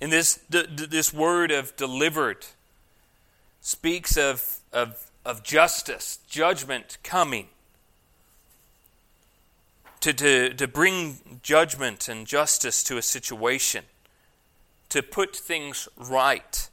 And 0.00 0.12
this, 0.12 0.38
this 0.48 1.12
word 1.12 1.50
of 1.50 1.74
delivered 1.76 2.46
speaks 3.60 4.16
of, 4.16 4.60
of, 4.72 5.10
of 5.24 5.42
justice, 5.42 6.20
judgment 6.28 6.98
coming 7.02 7.48
to, 10.04 10.12
to, 10.12 10.52
to 10.52 10.68
bring 10.68 11.40
judgment 11.42 12.10
and 12.10 12.26
justice 12.26 12.82
to 12.82 12.98
a 12.98 13.02
situation, 13.02 13.84
to 14.90 15.02
put 15.02 15.34
things 15.34 15.88
right. 15.96 16.68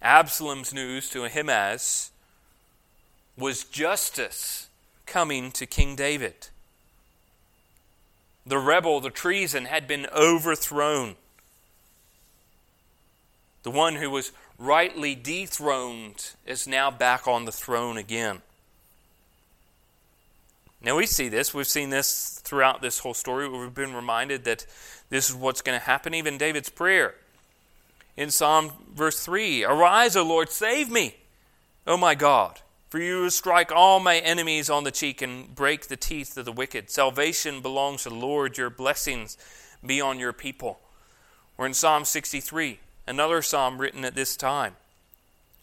Absalom's 0.00 0.72
news 0.72 1.10
to 1.10 1.24
Ahimaaz 1.24 2.12
was 3.36 3.64
justice 3.64 4.68
coming 5.04 5.50
to 5.50 5.66
King 5.66 5.96
David. 5.96 6.46
The 8.46 8.58
rebel, 8.58 9.00
the 9.00 9.10
treason, 9.10 9.64
had 9.64 9.88
been 9.88 10.06
overthrown. 10.16 11.16
The 13.64 13.72
one 13.72 13.96
who 13.96 14.10
was 14.10 14.30
rightly 14.58 15.16
dethroned 15.16 16.34
is 16.46 16.68
now 16.68 16.92
back 16.92 17.26
on 17.26 17.46
the 17.46 17.52
throne 17.52 17.96
again. 17.96 18.42
Now 20.84 20.96
we 20.96 21.06
see 21.06 21.28
this. 21.28 21.54
We've 21.54 21.66
seen 21.66 21.90
this 21.90 22.40
throughout 22.42 22.82
this 22.82 22.98
whole 22.98 23.14
story. 23.14 23.48
We've 23.48 23.72
been 23.72 23.94
reminded 23.94 24.44
that 24.44 24.66
this 25.10 25.30
is 25.30 25.36
what's 25.36 25.62
going 25.62 25.78
to 25.78 25.84
happen. 25.84 26.14
Even 26.14 26.38
David's 26.38 26.68
prayer 26.68 27.14
in 28.16 28.30
Psalm 28.30 28.72
verse 28.92 29.20
3 29.20 29.64
Arise, 29.64 30.16
O 30.16 30.24
Lord, 30.24 30.50
save 30.50 30.90
me, 30.90 31.16
O 31.86 31.96
my 31.96 32.14
God. 32.14 32.60
For 32.90 32.98
you 32.98 33.30
strike 33.30 33.72
all 33.72 34.00
my 34.00 34.18
enemies 34.18 34.68
on 34.68 34.84
the 34.84 34.90
cheek 34.90 35.22
and 35.22 35.54
break 35.54 35.86
the 35.86 35.96
teeth 35.96 36.36
of 36.36 36.44
the 36.44 36.52
wicked. 36.52 36.90
Salvation 36.90 37.62
belongs 37.62 38.02
to 38.02 38.10
the 38.10 38.14
Lord. 38.14 38.58
Your 38.58 38.68
blessings 38.68 39.38
be 39.84 39.98
on 40.00 40.18
your 40.18 40.34
people. 40.34 40.78
Or 41.56 41.64
in 41.64 41.72
Psalm 41.72 42.04
63, 42.04 42.80
another 43.06 43.40
psalm 43.40 43.78
written 43.78 44.04
at 44.04 44.14
this 44.14 44.36
time. 44.36 44.76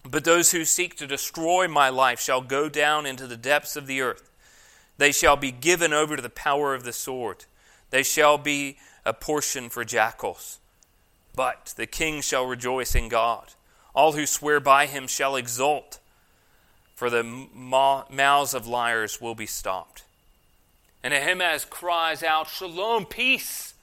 But 0.04 0.24
those 0.24 0.52
who 0.52 0.66
seek 0.66 0.96
to 0.96 1.06
destroy 1.06 1.68
my 1.68 1.90
life 1.90 2.20
shall 2.20 2.42
go 2.42 2.68
down 2.68 3.06
into 3.06 3.28
the 3.28 3.38
depths 3.38 3.76
of 3.76 3.86
the 3.86 4.02
earth. 4.02 4.29
They 5.00 5.14
shall 5.14 5.38
be 5.38 5.52
given 5.52 5.94
over 5.94 6.18
to 6.18 6.22
the 6.22 6.30
power 6.30 6.76
of 6.76 6.84
the 6.84 6.92
sword. 6.92 7.46
They 7.90 8.04
shall 8.04 8.38
be 8.38 8.78
a 9.06 9.14
portion 9.14 9.70
for 9.70 9.86
jackals. 9.86 10.60
But 11.34 11.74
the 11.78 11.88
king 11.88 12.22
shall 12.22 12.46
rejoice 12.46 12.96
in 12.96 13.08
God. 13.08 13.54
All 13.96 14.12
who 14.12 14.26
swear 14.26 14.60
by 14.60 14.88
him 14.88 15.08
shall 15.08 15.38
exult, 15.38 16.00
for 16.96 17.10
the 17.10 17.24
mouths 17.24 18.54
of 18.54 18.68
liars 18.68 19.22
will 19.22 19.36
be 19.36 19.46
stopped. 19.46 20.04
And 21.02 21.14
Ahimaaz 21.14 21.64
cries 21.64 22.22
out, 22.22 22.50
Shalom, 22.50 23.06
peace. 23.06 23.74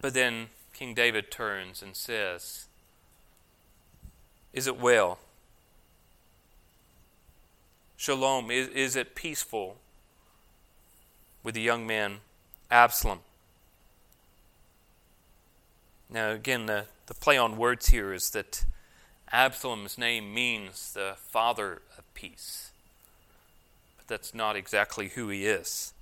But 0.00 0.12
then 0.12 0.48
King 0.72 0.92
David 0.92 1.30
turns 1.30 1.82
and 1.82 1.94
says, 1.94 2.66
Is 4.52 4.66
it 4.66 4.76
well? 4.76 5.20
Shalom? 8.02 8.50
Is, 8.50 8.66
is 8.68 8.96
it 8.96 9.14
peaceful 9.14 9.76
with 11.44 11.54
the 11.54 11.60
young 11.60 11.86
man 11.86 12.18
Absalom? 12.68 13.20
Now, 16.10 16.30
again, 16.30 16.66
the, 16.66 16.86
the 17.06 17.14
play 17.14 17.38
on 17.38 17.56
words 17.56 17.90
here 17.90 18.12
is 18.12 18.30
that 18.30 18.64
Absalom's 19.30 19.96
name 19.96 20.34
means 20.34 20.92
the 20.92 21.14
father 21.16 21.80
of 21.96 22.12
peace. 22.12 22.72
But 23.96 24.08
that's 24.08 24.34
not 24.34 24.56
exactly 24.56 25.10
who 25.10 25.28
he 25.28 25.46
is. 25.46 25.94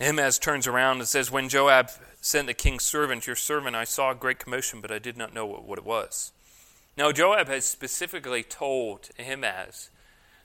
Ahimaaz 0.00 0.38
turns 0.38 0.66
around 0.66 1.00
and 1.00 1.06
says, 1.08 1.30
When 1.30 1.50
Joab 1.50 1.90
sent 2.22 2.46
the 2.46 2.54
king's 2.54 2.84
servant, 2.84 3.26
your 3.26 3.36
servant, 3.36 3.76
I 3.76 3.84
saw 3.84 4.10
a 4.10 4.14
great 4.14 4.38
commotion, 4.38 4.80
but 4.80 4.90
I 4.90 4.98
did 4.98 5.18
not 5.18 5.34
know 5.34 5.44
what, 5.44 5.64
what 5.64 5.78
it 5.78 5.84
was. 5.84 6.32
Now, 6.98 7.12
Joab 7.12 7.46
has 7.46 7.64
specifically 7.64 8.42
told 8.42 9.10
Ahimaaz 9.20 9.90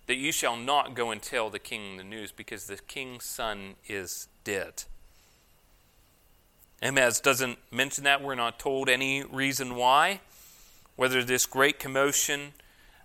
that 0.05 0.17
you 0.17 0.31
shall 0.31 0.55
not 0.55 0.93
go 0.93 1.09
and 1.09 1.19
tell 1.19 1.49
the 1.49 1.57
king 1.57 1.97
the 1.97 2.03
news 2.03 2.31
because 2.31 2.67
the 2.67 2.77
king's 2.77 3.25
son 3.25 3.73
is 3.87 4.27
dead. 4.43 4.83
Ahimaaz 6.79 7.19
doesn't 7.21 7.57
mention 7.71 8.03
that. 8.03 8.21
We're 8.21 8.35
not 8.35 8.59
told 8.59 8.87
any 8.87 9.23
reason 9.23 9.73
why. 9.73 10.21
Whether 10.95 11.23
this 11.23 11.47
great 11.47 11.79
commotion 11.79 12.53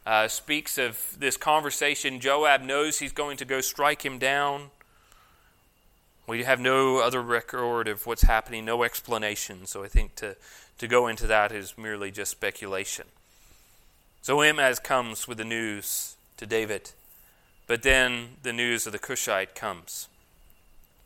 uh, 0.04 0.28
speaks 0.28 0.76
of 0.76 1.16
this 1.18 1.38
conversation, 1.38 2.20
Joab 2.20 2.60
knows 2.60 2.98
he's 2.98 3.12
going 3.12 3.38
to 3.38 3.46
go 3.46 3.62
strike 3.62 4.04
him 4.04 4.18
down. 4.18 4.72
We 6.26 6.42
have 6.42 6.60
no 6.60 6.98
other 6.98 7.22
record 7.22 7.88
of 7.88 8.04
what's 8.04 8.24
happening, 8.24 8.66
no 8.66 8.82
explanation. 8.82 9.64
So 9.64 9.84
I 9.84 9.88
think 9.88 10.16
to, 10.16 10.36
to 10.76 10.86
go 10.86 11.06
into 11.06 11.26
that 11.28 11.50
is 11.50 11.78
merely 11.78 12.10
just 12.10 12.30
speculation. 12.30 13.06
So 14.28 14.42
Ahimaaz 14.42 14.78
comes 14.78 15.26
with 15.26 15.38
the 15.38 15.44
news 15.46 16.16
to 16.36 16.44
David, 16.44 16.90
but 17.66 17.82
then 17.82 18.36
the 18.42 18.52
news 18.52 18.84
of 18.84 18.92
the 18.92 18.98
Cushite 18.98 19.54
comes. 19.54 20.06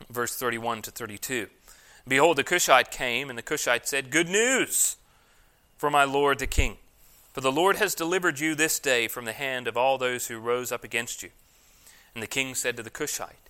Verse 0.09 0.35
31 0.35 0.81
to 0.81 0.91
32. 0.91 1.47
Behold, 2.05 2.35
the 2.35 2.43
Cushite 2.43 2.91
came, 2.91 3.29
and 3.29 3.37
the 3.39 3.41
Cushite 3.41 3.87
said, 3.87 4.11
Good 4.11 4.27
news 4.27 4.97
for 5.77 5.89
my 5.89 6.03
lord 6.03 6.39
the 6.39 6.47
king. 6.47 6.75
For 7.31 7.39
the 7.39 7.49
Lord 7.49 7.77
has 7.77 7.95
delivered 7.95 8.41
you 8.41 8.55
this 8.55 8.77
day 8.77 9.07
from 9.07 9.23
the 9.23 9.31
hand 9.31 9.69
of 9.69 9.77
all 9.77 9.97
those 9.97 10.27
who 10.27 10.37
rose 10.37 10.73
up 10.73 10.83
against 10.83 11.23
you. 11.23 11.29
And 12.13 12.21
the 12.21 12.27
king 12.27 12.53
said 12.55 12.75
to 12.75 12.83
the 12.83 12.89
Cushite, 12.89 13.49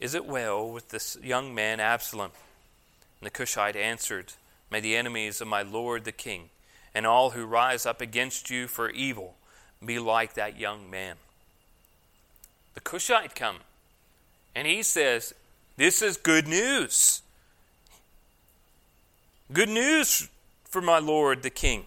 is 0.00 0.14
it 0.14 0.24
well 0.24 0.66
with 0.66 0.88
this 0.88 1.18
young 1.22 1.54
man 1.54 1.78
Absalom? 1.78 2.30
And 3.20 3.26
the 3.26 3.30
Cushite 3.30 3.76
answered, 3.76 4.32
May 4.70 4.80
the 4.80 4.96
enemies 4.96 5.42
of 5.42 5.46
my 5.48 5.60
lord 5.60 6.06
the 6.06 6.10
king, 6.10 6.48
and 6.94 7.06
all 7.06 7.30
who 7.30 7.44
rise 7.44 7.86
up 7.86 8.00
against 8.00 8.50
you 8.50 8.66
for 8.66 8.90
evil, 8.90 9.36
be 9.84 9.98
like 9.98 10.34
that 10.34 10.58
young 10.58 10.90
man. 10.90 11.16
The 12.74 12.80
Cushite 12.80 13.34
come, 13.34 13.58
and 14.54 14.66
he 14.66 14.82
says, 14.82 15.34
This 15.76 16.02
is 16.02 16.16
good 16.16 16.46
news. 16.46 17.22
Good 19.52 19.68
news 19.68 20.28
for 20.64 20.80
my 20.80 20.98
lord 20.98 21.42
the 21.42 21.50
king. 21.50 21.86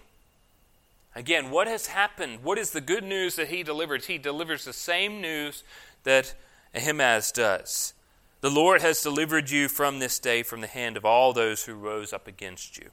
Again, 1.16 1.52
what 1.52 1.68
has 1.68 1.88
happened? 1.88 2.44
What 2.44 2.58
is 2.58 2.72
the 2.72 2.82
good 2.82 3.04
news 3.04 3.36
that 3.36 3.48
he 3.48 3.64
delivers? 3.64 4.08
He 4.08 4.18
delivers 4.18 4.66
the 4.66 4.74
same 4.74 5.22
news 5.22 5.64
that 6.04 6.34
Ahimaaz 6.76 7.32
does. 7.32 7.94
The 8.42 8.50
Lord 8.50 8.82
has 8.82 9.02
delivered 9.02 9.50
you 9.50 9.70
from 9.70 10.00
this 10.00 10.20
day 10.20 10.44
from 10.44 10.62
the 10.62 10.68
hand 10.68 10.98
of 10.98 11.06
all 11.06 11.32
those 11.32 11.64
who 11.64 11.76
rose 11.76 12.12
up 12.12 12.28
against 12.28 12.78
you. 12.78 12.90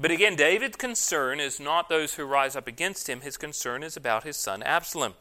But 0.00 0.10
again, 0.10 0.34
David's 0.34 0.76
concern 0.76 1.40
is 1.40 1.60
not 1.60 1.90
those 1.90 2.14
who 2.14 2.24
rise 2.24 2.56
up 2.56 2.66
against 2.66 3.08
him, 3.08 3.20
his 3.20 3.36
concern 3.36 3.82
is 3.82 3.96
about 3.96 4.24
his 4.24 4.36
son 4.36 4.62
Absalom. 4.62 5.12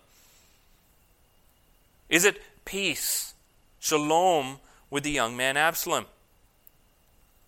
Is 2.08 2.24
it 2.24 2.42
peace, 2.63 3.34
shalom, 3.80 4.60
with 4.89 5.04
the 5.04 5.12
young 5.12 5.36
man 5.36 5.58
Absalom? 5.58 6.06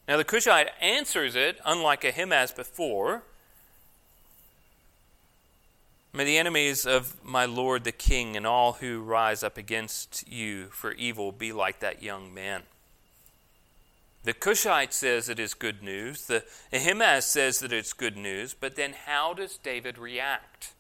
Now, 0.10 0.18
the 0.18 0.26
Cushite 0.26 0.72
answers 0.82 1.36
it, 1.36 1.60
unlike 1.66 2.04
Ahimaaz 2.04 2.52
before, 2.52 3.24
May 6.14 6.26
the 6.26 6.38
enemies 6.38 6.86
of 6.86 7.24
my 7.24 7.46
lord 7.46 7.86
the 7.86 7.94
king 7.94 8.36
and 8.36 8.46
all 8.46 8.74
who 8.74 9.00
rise 9.00 9.44
up 9.44 9.58
against 9.58 10.28
you 10.28 10.66
for 10.66 10.92
evil 10.92 11.32
be 11.32 11.54
like 11.54 11.80
that 11.80 12.04
young 12.04 12.34
man. 12.34 12.64
The 14.24 14.34
Cushite 14.34 14.94
says 14.94 15.30
it 15.30 15.40
is 15.40 15.56
good 15.56 15.82
news. 15.82 16.28
The 16.28 16.44
Ahimaaz 16.72 17.26
says 17.26 17.60
that 17.60 17.74
it's 17.74 17.94
good 17.94 18.16
news. 18.16 18.54
But 18.54 18.76
then 18.76 18.94
how 19.06 19.34
does 19.34 19.58
David 19.58 19.98
react? 19.98 20.74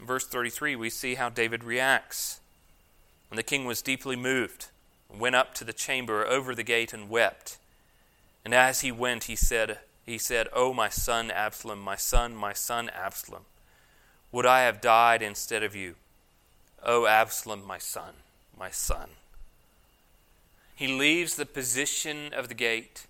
In 0.00 0.06
verse 0.06 0.26
33, 0.26 0.74
we 0.74 0.90
see 0.90 1.14
how 1.14 1.28
David 1.28 1.62
reacts. 1.62 2.40
And 3.30 3.38
the 3.38 3.44
king 3.44 3.66
was 3.66 3.82
deeply 3.82 4.16
moved, 4.16 4.68
went 5.08 5.36
up 5.36 5.54
to 5.54 5.64
the 5.64 5.72
chamber 5.72 6.26
over 6.26 6.54
the 6.54 6.64
gate 6.64 6.92
and 6.92 7.08
wept. 7.08 7.58
And 8.44 8.52
as 8.52 8.80
he 8.80 8.90
went, 8.90 9.24
he 9.24 9.36
said, 9.36 9.78
he 10.04 10.18
said, 10.18 10.48
Oh, 10.52 10.72
my 10.72 10.88
son 10.88 11.30
Absalom, 11.30 11.80
my 11.80 11.94
son, 11.94 12.34
my 12.34 12.52
son 12.52 12.90
Absalom, 12.90 13.44
would 14.32 14.46
I 14.46 14.62
have 14.62 14.80
died 14.80 15.22
instead 15.22 15.62
of 15.62 15.76
you? 15.76 15.94
Oh, 16.82 17.06
Absalom, 17.06 17.64
my 17.64 17.78
son, 17.78 18.14
my 18.58 18.70
son. 18.70 19.10
He 20.80 20.88
leaves 20.88 21.34
the 21.34 21.44
position 21.44 22.32
of 22.32 22.48
the 22.48 22.54
gate, 22.54 23.06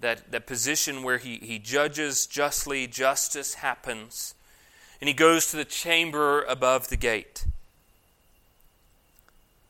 that, 0.00 0.32
that 0.32 0.48
position 0.48 1.04
where 1.04 1.18
he, 1.18 1.36
he 1.36 1.60
judges 1.60 2.26
justly, 2.26 2.88
justice 2.88 3.54
happens, 3.54 4.34
and 5.00 5.06
he 5.06 5.14
goes 5.14 5.52
to 5.52 5.56
the 5.56 5.64
chamber 5.64 6.42
above 6.42 6.88
the 6.88 6.96
gate. 6.96 7.46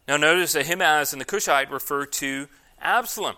Now, 0.08 0.16
notice 0.16 0.54
that 0.54 0.64
Ahimaaz 0.64 1.12
and 1.12 1.20
the 1.20 1.26
Cushite 1.26 1.70
refer 1.70 2.06
to 2.06 2.48
Absalom 2.80 3.36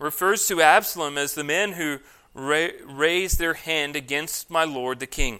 refers 0.00 0.48
to 0.48 0.60
Absalom 0.60 1.16
as 1.16 1.34
the 1.34 1.44
men 1.44 1.74
who 1.74 2.00
ra- 2.34 2.66
raised 2.84 3.38
their 3.38 3.54
hand 3.54 3.94
against 3.94 4.50
my 4.50 4.64
lord 4.64 4.98
the 4.98 5.06
king. 5.06 5.38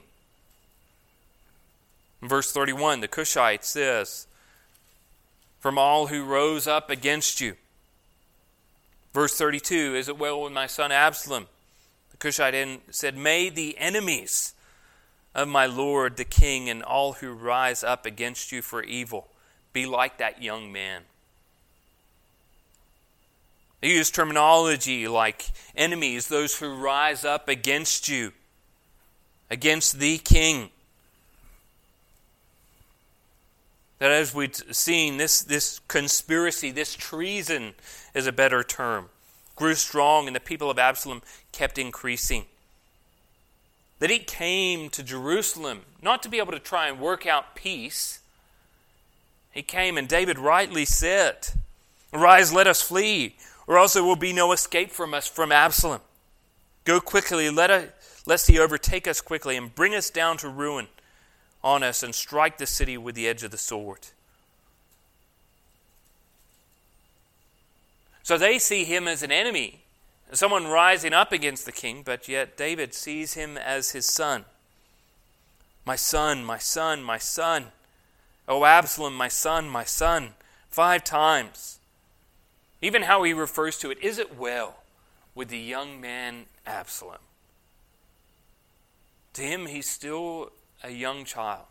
In 2.22 2.28
verse 2.28 2.52
31, 2.52 3.00
the 3.00 3.08
Cushite 3.08 3.64
says, 3.64 4.28
From 5.58 5.78
all 5.78 6.06
who 6.06 6.24
rose 6.24 6.66
up 6.66 6.90
against 6.90 7.40
you. 7.40 7.54
Verse 9.12 9.36
32, 9.36 9.96
Is 9.96 10.08
it 10.08 10.18
well 10.18 10.42
with 10.42 10.52
my 10.52 10.66
son 10.66 10.92
Absalom? 10.92 11.48
The 12.10 12.16
Cushite 12.16 12.80
said, 12.90 13.16
May 13.16 13.48
the 13.48 13.76
enemies 13.78 14.54
of 15.34 15.48
my 15.48 15.66
lord 15.66 16.16
the 16.16 16.24
king 16.24 16.68
and 16.68 16.82
all 16.82 17.14
who 17.14 17.32
rise 17.32 17.84
up 17.84 18.06
against 18.06 18.52
you 18.52 18.62
for 18.62 18.82
evil 18.82 19.28
be 19.72 19.86
like 19.86 20.18
that 20.18 20.42
young 20.42 20.72
man. 20.72 21.02
They 23.80 23.90
use 23.90 24.10
terminology 24.10 25.06
like 25.06 25.46
enemies, 25.76 26.26
those 26.26 26.58
who 26.58 26.74
rise 26.74 27.24
up 27.24 27.48
against 27.48 28.08
you, 28.08 28.32
against 29.50 30.00
the 30.00 30.18
king. 30.18 30.70
That 33.98 34.10
as 34.10 34.34
we've 34.34 34.54
seen, 34.54 35.16
this, 35.16 35.42
this 35.42 35.80
conspiracy, 35.88 36.70
this 36.70 36.94
treason 36.94 37.74
is 38.14 38.26
a 38.26 38.32
better 38.32 38.62
term, 38.62 39.06
grew 39.56 39.74
strong, 39.74 40.26
and 40.26 40.36
the 40.36 40.40
people 40.40 40.70
of 40.70 40.78
Absalom 40.78 41.22
kept 41.50 41.78
increasing. 41.78 42.44
That 43.98 44.10
he 44.10 44.20
came 44.20 44.88
to 44.90 45.02
Jerusalem 45.02 45.82
not 46.00 46.22
to 46.22 46.28
be 46.28 46.38
able 46.38 46.52
to 46.52 46.60
try 46.60 46.88
and 46.88 47.00
work 47.00 47.26
out 47.26 47.56
peace. 47.56 48.20
He 49.50 49.62
came, 49.62 49.98
and 49.98 50.06
David 50.06 50.38
rightly 50.38 50.84
said, 50.84 51.48
Arise, 52.12 52.52
let 52.52 52.68
us 52.68 52.80
flee 52.80 53.34
or 53.68 53.76
else 53.76 53.92
there 53.92 54.02
will 54.02 54.16
be 54.16 54.32
no 54.32 54.50
escape 54.50 54.90
from 54.90 55.14
us 55.14 55.28
from 55.28 55.52
Absalom. 55.52 56.00
Go 56.84 57.00
quickly, 57.00 57.50
let 57.50 57.94
lest 58.26 58.48
he 58.48 58.58
overtake 58.58 59.06
us 59.06 59.20
quickly 59.20 59.56
and 59.56 59.74
bring 59.74 59.94
us 59.94 60.10
down 60.10 60.38
to 60.38 60.48
ruin 60.48 60.88
on 61.62 61.82
us 61.82 62.02
and 62.02 62.14
strike 62.14 62.58
the 62.58 62.66
city 62.66 62.96
with 62.96 63.14
the 63.14 63.28
edge 63.28 63.42
of 63.42 63.50
the 63.50 63.58
sword. 63.58 64.08
So 68.22 68.36
they 68.36 68.58
see 68.58 68.84
him 68.84 69.08
as 69.08 69.22
an 69.22 69.32
enemy, 69.32 69.80
someone 70.32 70.66
rising 70.66 71.14
up 71.14 71.32
against 71.32 71.64
the 71.64 71.72
king, 71.72 72.02
but 72.04 72.28
yet 72.28 72.56
David 72.56 72.92
sees 72.92 73.34
him 73.34 73.56
as 73.56 73.92
his 73.92 74.06
son. 74.06 74.44
My 75.86 75.96
son, 75.96 76.44
my 76.44 76.58
son, 76.58 77.02
my 77.02 77.16
son. 77.16 77.68
Oh, 78.46 78.66
Absalom, 78.66 79.14
my 79.14 79.28
son, 79.28 79.68
my 79.68 79.84
son. 79.84 80.34
Five 80.68 81.04
times. 81.04 81.78
Even 82.82 83.02
how 83.02 83.22
he 83.22 83.32
refers 83.32 83.78
to 83.78 83.90
it 83.90 83.98
is 84.02 84.18
it 84.18 84.36
well 84.36 84.82
with 85.34 85.48
the 85.48 85.58
young 85.58 86.00
man 86.00 86.44
Absalom? 86.66 87.18
To 89.32 89.42
him, 89.42 89.66
he's 89.66 89.88
still 89.88 90.52
a 90.82 90.90
young 90.90 91.24
child. 91.24 91.66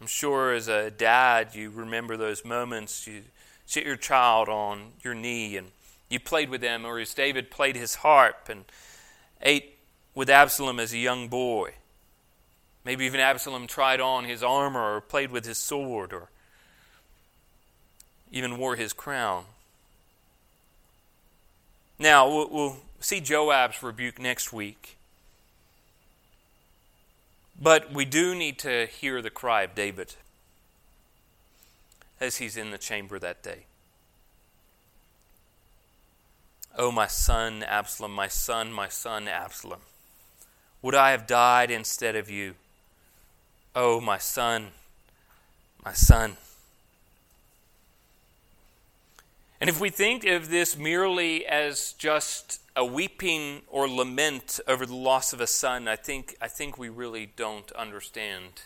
I'm 0.00 0.06
sure 0.06 0.52
as 0.52 0.68
a 0.68 0.90
dad, 0.90 1.54
you 1.54 1.70
remember 1.70 2.16
those 2.16 2.44
moments. 2.44 3.06
You 3.06 3.22
sit 3.64 3.84
your 3.84 3.96
child 3.96 4.48
on 4.48 4.92
your 5.02 5.14
knee 5.14 5.56
and 5.56 5.68
you 6.08 6.20
played 6.20 6.50
with 6.50 6.60
them, 6.60 6.84
or 6.84 6.98
as 6.98 7.14
David 7.14 7.50
played 7.50 7.76
his 7.76 7.96
harp 7.96 8.48
and 8.48 8.64
ate 9.42 9.76
with 10.14 10.30
Absalom 10.30 10.78
as 10.78 10.92
a 10.92 10.98
young 10.98 11.28
boy. 11.28 11.72
Maybe 12.84 13.04
even 13.04 13.18
Absalom 13.18 13.66
tried 13.66 14.00
on 14.00 14.24
his 14.24 14.42
armor 14.42 14.96
or 14.96 15.00
played 15.00 15.32
with 15.32 15.44
his 15.44 15.58
sword 15.58 16.12
or 16.12 16.28
even 18.30 18.58
wore 18.58 18.76
his 18.76 18.92
crown. 18.92 19.44
Now, 21.98 22.28
we'll, 22.28 22.76
see 23.00 23.20
Joab's 23.20 23.82
rebuke 23.82 24.18
next 24.18 24.52
week. 24.52 24.96
But 27.60 27.92
we 27.92 28.04
do 28.04 28.34
need 28.34 28.58
to 28.60 28.86
hear 28.86 29.22
the 29.22 29.30
cry 29.30 29.62
of 29.62 29.74
David 29.74 30.14
as 32.20 32.36
he's 32.36 32.56
in 32.56 32.70
the 32.70 32.78
chamber 32.78 33.18
that 33.18 33.42
day. 33.42 33.64
Oh, 36.78 36.92
my 36.92 37.06
son 37.06 37.62
Absalom, 37.62 38.12
my 38.12 38.28
son, 38.28 38.70
my 38.72 38.88
son 38.88 39.28
Absalom, 39.28 39.80
would 40.82 40.94
I 40.94 41.12
have 41.12 41.26
died 41.26 41.70
instead 41.70 42.14
of 42.14 42.30
you? 42.30 42.54
Oh, 43.74 44.00
my 44.00 44.18
son, 44.18 44.68
my 45.82 45.92
son. 45.92 46.36
And 49.58 49.70
if 49.70 49.80
we 49.80 49.88
think 49.88 50.26
of 50.26 50.50
this 50.50 50.76
merely 50.76 51.46
as 51.46 51.94
just 51.94 52.60
a 52.76 52.84
weeping 52.84 53.62
or 53.66 53.88
lament 53.88 54.60
over 54.68 54.86
the 54.86 54.94
loss 54.94 55.32
of 55.32 55.40
a 55.40 55.46
son, 55.46 55.88
I 55.88 55.96
think, 55.96 56.36
I 56.40 56.46
think 56.46 56.78
we 56.78 56.88
really 56.88 57.26
don't 57.34 57.72
understand 57.72 58.62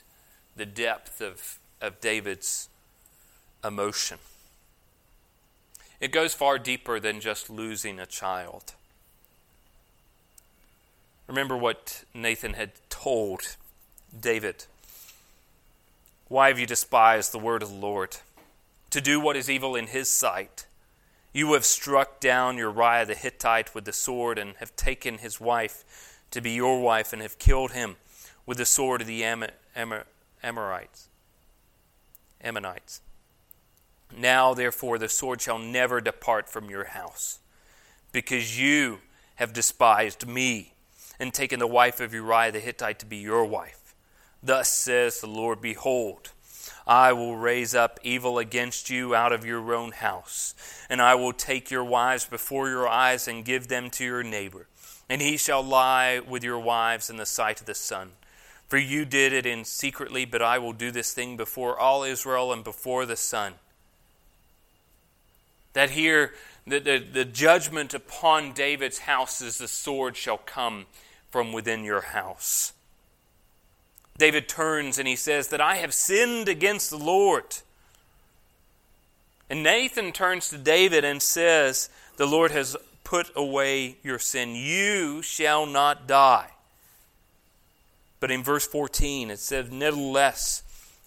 the 0.57 0.67
depth 0.67 1.23
of 1.23 1.61
of 1.81 2.01
David's 2.01 2.69
emotion. 3.65 4.19
It 6.01 6.13
goes 6.13 6.35
far 6.35 6.59
deeper 6.59 6.99
than 6.99 7.21
just 7.21 7.51
losing 7.51 7.99
a 7.99 8.07
child. 8.07 8.73
Remember 11.27 11.57
what 11.57 12.05
Nathan 12.15 12.55
had 12.55 12.73
told 12.89 13.57
David. 14.19 14.65
Why 16.29 16.49
have 16.49 16.59
you 16.59 16.67
despised 16.67 17.33
the 17.33 17.39
word 17.39 17.63
of 17.63 17.71
the 17.71 17.75
Lord? 17.75 18.17
To 18.91 19.01
do 19.01 19.21
what 19.21 19.37
is 19.37 19.49
evil 19.49 19.77
in 19.77 19.89
his 19.89 20.11
sight. 20.11 20.67
You 21.33 21.53
have 21.53 21.65
struck 21.65 22.21
down 22.21 22.59
Uriah 22.59 23.07
the 23.07 23.15
Hittite 23.15 23.75
with 23.75 23.85
the 23.85 23.93
sword 23.93 24.39
and 24.39 24.57
have 24.57 24.75
taken 24.75 25.19
his 25.19 25.41
wife 25.41 26.19
to 26.33 26.41
be 26.41 26.51
your 26.51 26.81
wife 26.81 27.13
and 27.13 27.23
have 27.23 27.39
killed 27.39 27.73
him 27.73 27.97
with 28.47 28.59
the 28.59 28.67
sword 28.67 29.01
of 29.01 29.07
the 29.07 29.23
Am- 29.23 29.47
Am- 29.77 30.03
Amorites. 30.43 31.09
Ammonites. 32.43 33.01
Now, 34.17 34.55
therefore, 34.55 34.99
the 34.99 35.09
sword 35.09 35.41
shall 35.41 35.59
never 35.59 36.01
depart 36.01 36.49
from 36.49 36.69
your 36.69 36.85
house, 36.85 37.39
because 38.11 38.59
you 38.59 38.99
have 39.37 39.53
despised 39.53 40.27
me 40.27 40.75
and 41.21 41.33
taken 41.33 41.61
the 41.61 41.67
wife 41.67 42.01
of 42.01 42.13
Uriah 42.13 42.51
the 42.51 42.59
Hittite 42.59 42.99
to 43.01 43.07
be 43.07 43.19
your 43.19 43.45
wife. 43.45 43.95
Thus 44.43 44.73
says 44.73 45.21
the 45.21 45.29
Lord 45.29 45.61
Behold, 45.61 46.33
I 46.91 47.15
will 47.15 47.37
raise 47.37 47.75
up 47.75 47.99
evil 48.03 48.39
against 48.39 48.91
you 48.91 49.15
out 49.15 49.33
of 49.33 49.47
your 49.47 49.75
own 49.75 49.93
house, 49.93 50.55
and 50.91 51.01
I 51.01 51.15
will 51.15 51.33
take 51.33 51.71
your 51.71 51.85
wives 51.85 52.27
before 52.27 52.69
your 52.69 52.87
eyes 52.87 53.27
and 53.27 53.45
give 53.45 53.69
them 53.69 53.89
to 53.91 54.05
your 54.05 54.23
neighbor, 54.23 54.67
and 55.09 55.23
he 55.23 55.39
shall 55.39 55.63
lie 55.63 56.19
with 56.19 56.45
your 56.45 56.59
wives 56.59 57.09
in 57.09 57.17
the 57.17 57.25
sight 57.25 57.61
of 57.61 57.67
the 57.67 57.75
sun. 57.75 58.11
For 58.69 58.77
you 58.77 59.05
did 59.05 59.33
it 59.33 59.47
in 59.47 59.65
secretly, 59.65 60.25
but 60.27 60.43
I 60.43 60.59
will 60.59 60.73
do 60.73 60.91
this 60.91 61.15
thing 61.15 61.37
before 61.37 61.79
all 61.79 62.03
Israel 62.03 62.53
and 62.53 62.63
before 62.63 63.07
the 63.07 63.17
sun 63.17 63.55
that 65.73 65.91
here, 65.91 66.33
the, 66.67 66.81
the, 66.81 66.99
the 66.99 67.25
judgment 67.25 67.95
upon 67.95 68.53
David's 68.53 69.01
house 69.01 69.41
is 69.41 69.59
the 69.59 69.69
sword 69.69 70.17
shall 70.17 70.39
come 70.39 70.87
from 71.31 71.53
within 71.53 71.85
your 71.85 72.01
house. 72.01 72.73
David 74.21 74.49
turns 74.49 74.99
and 74.99 75.09
he 75.09 75.17
says 75.17 75.49
that 75.49 75.61
I 75.61 75.77
have 75.77 75.93
sinned 75.93 76.49
against 76.49 76.91
the 76.91 76.99
Lord. 76.99 77.57
And 79.49 79.63
Nathan 79.63 80.13
turns 80.13 80.49
to 80.51 80.59
David 80.59 81.05
and 81.05 81.21
says, 81.21 81.91
The 82.17 82.27
Lord 82.27 82.53
has 82.53 82.77
put 83.03 83.31
away 83.35 83.97
your 84.05 84.21
sin. 84.21 84.55
You 84.55 85.23
shall 85.23 85.67
not 85.67 86.07
die. 86.07 86.51
But 88.21 88.31
in 88.31 88.45
verse 88.45 88.67
14 88.67 89.31
it 89.31 89.41
says, 89.41 89.71
Nevertheless, 89.71 90.63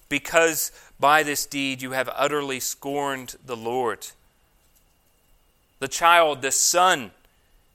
because 0.10 0.72
by 1.00 1.24
this 1.24 1.46
deed 1.46 1.82
you 1.82 1.92
have 1.92 2.10
utterly 2.14 2.60
scorned 2.60 3.36
the 3.46 3.56
Lord 3.56 4.08
the 5.84 5.90
child, 5.90 6.42
the 6.42 6.50
son 6.50 7.12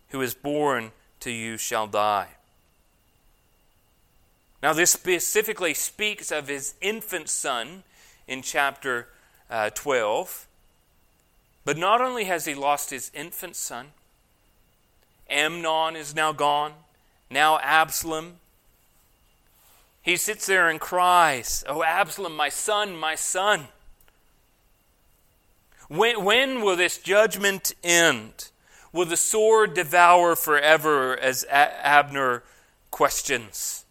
who 0.09 0.22
is 0.22 0.33
born 0.33 0.92
to 1.20 1.31
you 1.31 1.59
shall 1.59 1.87
die. 1.87 2.29
Now, 4.62 4.73
this 4.73 4.90
specifically 4.90 5.75
speaks 5.75 6.33
of 6.33 6.49
his 6.49 6.75
infant 6.81 7.29
son 7.29 7.85
in 8.27 8.42
chapter 8.42 9.09
uh, 9.51 9.71
12. 9.71 10.47
But 11.64 11.77
not 11.79 12.01
only 12.01 12.25
has 12.25 12.44
he 12.44 12.55
lost 12.55 12.90
his 12.90 13.11
infant 13.14 13.55
son, 13.55 13.88
Amnon 15.31 15.97
is 15.97 16.14
now 16.14 16.33
gone, 16.33 16.73
now 17.31 17.59
Absalom. 17.59 18.37
He 20.03 20.16
sits 20.16 20.47
there 20.47 20.68
and 20.68 20.81
cries, 20.81 21.62
Oh, 21.68 21.83
Absalom, 21.83 22.35
my 22.35 22.49
son, 22.49 22.97
my 22.97 23.14
son. 23.14 23.68
When, 25.88 26.25
when 26.25 26.62
will 26.62 26.77
this 26.77 26.99
judgment 26.99 27.75
end? 27.85 28.49
Will 28.92 29.07
the 29.07 29.16
sword 29.16 29.75
devour 29.75 30.35
forever, 30.35 31.18
as 31.18 31.44
Abner 31.51 32.42
questions? 32.90 33.85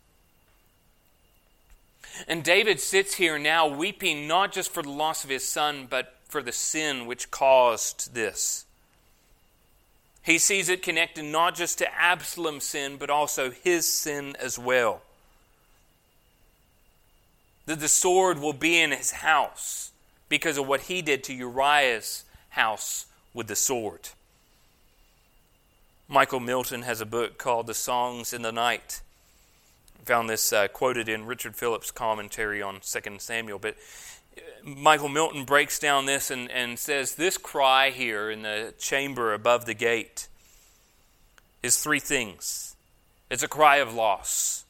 And 2.27 2.43
David 2.43 2.79
sits 2.79 3.15
here 3.15 3.37
now 3.37 3.67
weeping 3.67 4.27
not 4.27 4.51
just 4.51 4.71
for 4.71 4.81
the 4.83 4.89
loss 4.89 5.23
of 5.23 5.29
his 5.29 5.47
son, 5.47 5.87
but 5.89 6.15
for 6.27 6.41
the 6.41 6.51
sin 6.51 7.05
which 7.05 7.31
caused 7.31 8.13
this. 8.13 8.65
He 10.23 10.37
sees 10.37 10.67
it 10.67 10.83
connected 10.83 11.23
not 11.23 11.55
just 11.55 11.77
to 11.77 11.93
Absalom's 11.93 12.65
sin, 12.65 12.97
but 12.97 13.09
also 13.09 13.49
his 13.49 13.89
sin 13.89 14.35
as 14.41 14.59
well. 14.59 15.01
That 17.65 17.79
the 17.79 17.87
sword 17.87 18.39
will 18.39 18.53
be 18.53 18.79
in 18.79 18.91
his 18.91 19.11
house 19.11 19.91
because 20.27 20.57
of 20.57 20.67
what 20.67 20.81
he 20.81 21.01
did 21.01 21.23
to 21.25 21.33
Uriah's 21.33 22.25
house 22.49 23.05
with 23.33 23.47
the 23.47 23.55
sword. 23.55 24.09
Michael 26.09 26.39
Milton 26.39 26.81
has 26.81 27.01
a 27.01 27.05
book 27.05 27.37
called 27.37 27.67
The 27.67 27.73
Songs 27.73 28.33
in 28.33 28.41
the 28.41 28.51
Night. 28.51 29.01
Found 30.05 30.29
this 30.29 30.53
uh, 30.53 30.67
quoted 30.69 31.09
in 31.09 31.25
Richard 31.25 31.55
Phillips' 31.55 31.91
commentary 31.91 32.61
on 32.61 32.79
2 32.81 32.99
Samuel. 33.19 33.59
But 33.59 33.75
uh, 34.37 34.41
Michael 34.63 35.09
Milton 35.09 35.43
breaks 35.43 35.79
down 35.79 36.05
this 36.05 36.31
and, 36.31 36.49
and 36.51 36.79
says 36.79 37.15
this 37.15 37.37
cry 37.37 37.89
here 37.89 38.29
in 38.29 38.43
the 38.43 38.73
chamber 38.77 39.33
above 39.33 39.65
the 39.65 39.73
gate 39.73 40.27
is 41.63 41.77
three 41.81 41.99
things 41.99 42.75
it's 43.29 43.43
a 43.43 43.47
cry 43.47 43.77
of 43.77 43.93
loss, 43.93 44.63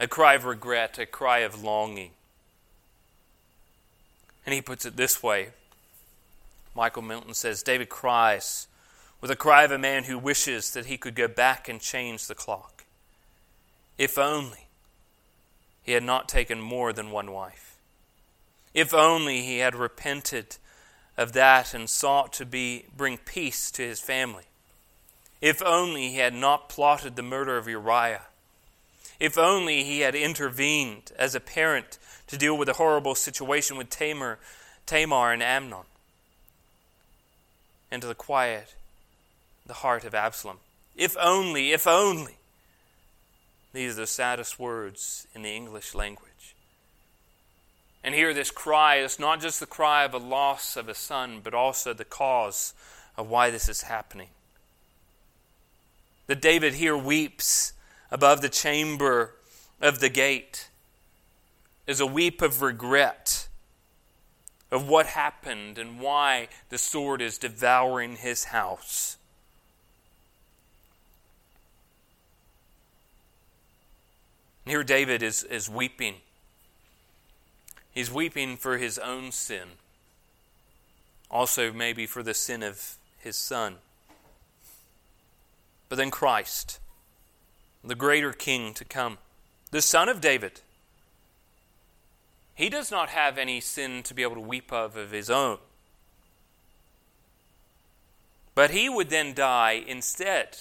a 0.00 0.08
cry 0.08 0.34
of 0.34 0.44
regret, 0.46 0.98
a 0.98 1.04
cry 1.04 1.40
of 1.40 1.62
longing. 1.62 2.12
And 4.46 4.54
he 4.54 4.62
puts 4.62 4.86
it 4.86 4.96
this 4.96 5.22
way 5.22 5.50
Michael 6.74 7.02
Milton 7.02 7.34
says 7.34 7.62
David 7.62 7.88
cries 7.88 8.66
with 9.20 9.30
a 9.30 9.36
cry 9.36 9.64
of 9.64 9.72
a 9.72 9.78
man 9.78 10.04
who 10.04 10.16
wishes 10.16 10.70
that 10.70 10.86
he 10.86 10.96
could 10.96 11.14
go 11.14 11.28
back 11.28 11.68
and 11.68 11.80
change 11.80 12.26
the 12.26 12.34
clock. 12.34 12.77
If 13.98 14.16
only 14.16 14.68
he 15.82 15.92
had 15.92 16.04
not 16.04 16.28
taken 16.28 16.60
more 16.60 16.92
than 16.92 17.10
one 17.10 17.32
wife. 17.32 17.76
If 18.72 18.94
only 18.94 19.42
he 19.42 19.58
had 19.58 19.74
repented 19.74 20.56
of 21.16 21.32
that 21.32 21.74
and 21.74 21.90
sought 21.90 22.32
to 22.34 22.46
be, 22.46 22.84
bring 22.96 23.18
peace 23.18 23.70
to 23.72 23.82
his 23.82 24.00
family. 24.00 24.44
If 25.40 25.62
only 25.62 26.10
he 26.10 26.18
had 26.18 26.34
not 26.34 26.68
plotted 26.68 27.16
the 27.16 27.22
murder 27.22 27.56
of 27.56 27.68
Uriah. 27.68 28.22
If 29.18 29.36
only 29.36 29.82
he 29.82 30.00
had 30.00 30.14
intervened 30.14 31.10
as 31.18 31.34
a 31.34 31.40
parent 31.40 31.98
to 32.28 32.38
deal 32.38 32.56
with 32.56 32.66
the 32.66 32.74
horrible 32.74 33.16
situation 33.16 33.76
with 33.76 33.90
Tamar, 33.90 34.38
Tamar 34.86 35.32
and 35.32 35.42
Amnon. 35.42 35.86
And 37.90 38.02
to 38.02 38.08
the 38.08 38.14
quiet, 38.14 38.74
the 39.66 39.74
heart 39.74 40.04
of 40.04 40.14
Absalom. 40.14 40.58
If 40.94 41.16
only, 41.18 41.72
if 41.72 41.86
only. 41.86 42.37
These 43.72 43.92
are 43.92 44.02
the 44.02 44.06
saddest 44.06 44.58
words 44.58 45.26
in 45.34 45.42
the 45.42 45.54
English 45.54 45.94
language. 45.94 46.54
And 48.02 48.14
here, 48.14 48.32
this 48.32 48.50
cry 48.50 48.96
is 48.96 49.18
not 49.18 49.40
just 49.40 49.60
the 49.60 49.66
cry 49.66 50.04
of 50.04 50.14
a 50.14 50.18
loss 50.18 50.76
of 50.76 50.88
a 50.88 50.94
son, 50.94 51.40
but 51.42 51.54
also 51.54 51.92
the 51.92 52.04
cause 52.04 52.72
of 53.16 53.28
why 53.28 53.50
this 53.50 53.68
is 53.68 53.82
happening. 53.82 54.28
That 56.26 56.40
David 56.40 56.74
here 56.74 56.96
weeps 56.96 57.72
above 58.10 58.40
the 58.40 58.48
chamber 58.48 59.34
of 59.80 60.00
the 60.00 60.08
gate 60.08 60.68
is 61.86 62.00
a 62.00 62.06
weep 62.06 62.42
of 62.42 62.62
regret 62.62 63.48
of 64.70 64.88
what 64.88 65.06
happened 65.06 65.78
and 65.78 66.00
why 66.00 66.48
the 66.68 66.78
sword 66.78 67.22
is 67.22 67.38
devouring 67.38 68.16
his 68.16 68.44
house. 68.44 69.16
And 74.68 74.72
here 74.74 74.84
David 74.84 75.22
is, 75.22 75.44
is 75.44 75.70
weeping. 75.70 76.16
He's 77.90 78.12
weeping 78.12 78.58
for 78.58 78.76
his 78.76 78.98
own 78.98 79.32
sin, 79.32 79.66
also, 81.30 81.72
maybe 81.72 82.04
for 82.04 82.22
the 82.22 82.34
sin 82.34 82.62
of 82.62 82.96
his 83.16 83.34
son. 83.34 83.76
But 85.88 85.96
then 85.96 86.10
Christ, 86.10 86.80
the 87.82 87.94
greater 87.94 88.34
king 88.34 88.74
to 88.74 88.84
come, 88.84 89.16
the 89.70 89.80
son 89.80 90.06
of 90.06 90.20
David 90.20 90.60
he 92.54 92.68
does 92.68 92.90
not 92.90 93.08
have 93.08 93.38
any 93.38 93.60
sin 93.62 94.02
to 94.02 94.12
be 94.12 94.22
able 94.22 94.34
to 94.34 94.40
weep 94.42 94.70
of 94.70 94.98
of 94.98 95.12
his 95.12 95.30
own. 95.30 95.56
But 98.54 98.72
he 98.72 98.90
would 98.90 99.08
then 99.08 99.32
die 99.32 99.82
instead 99.86 100.58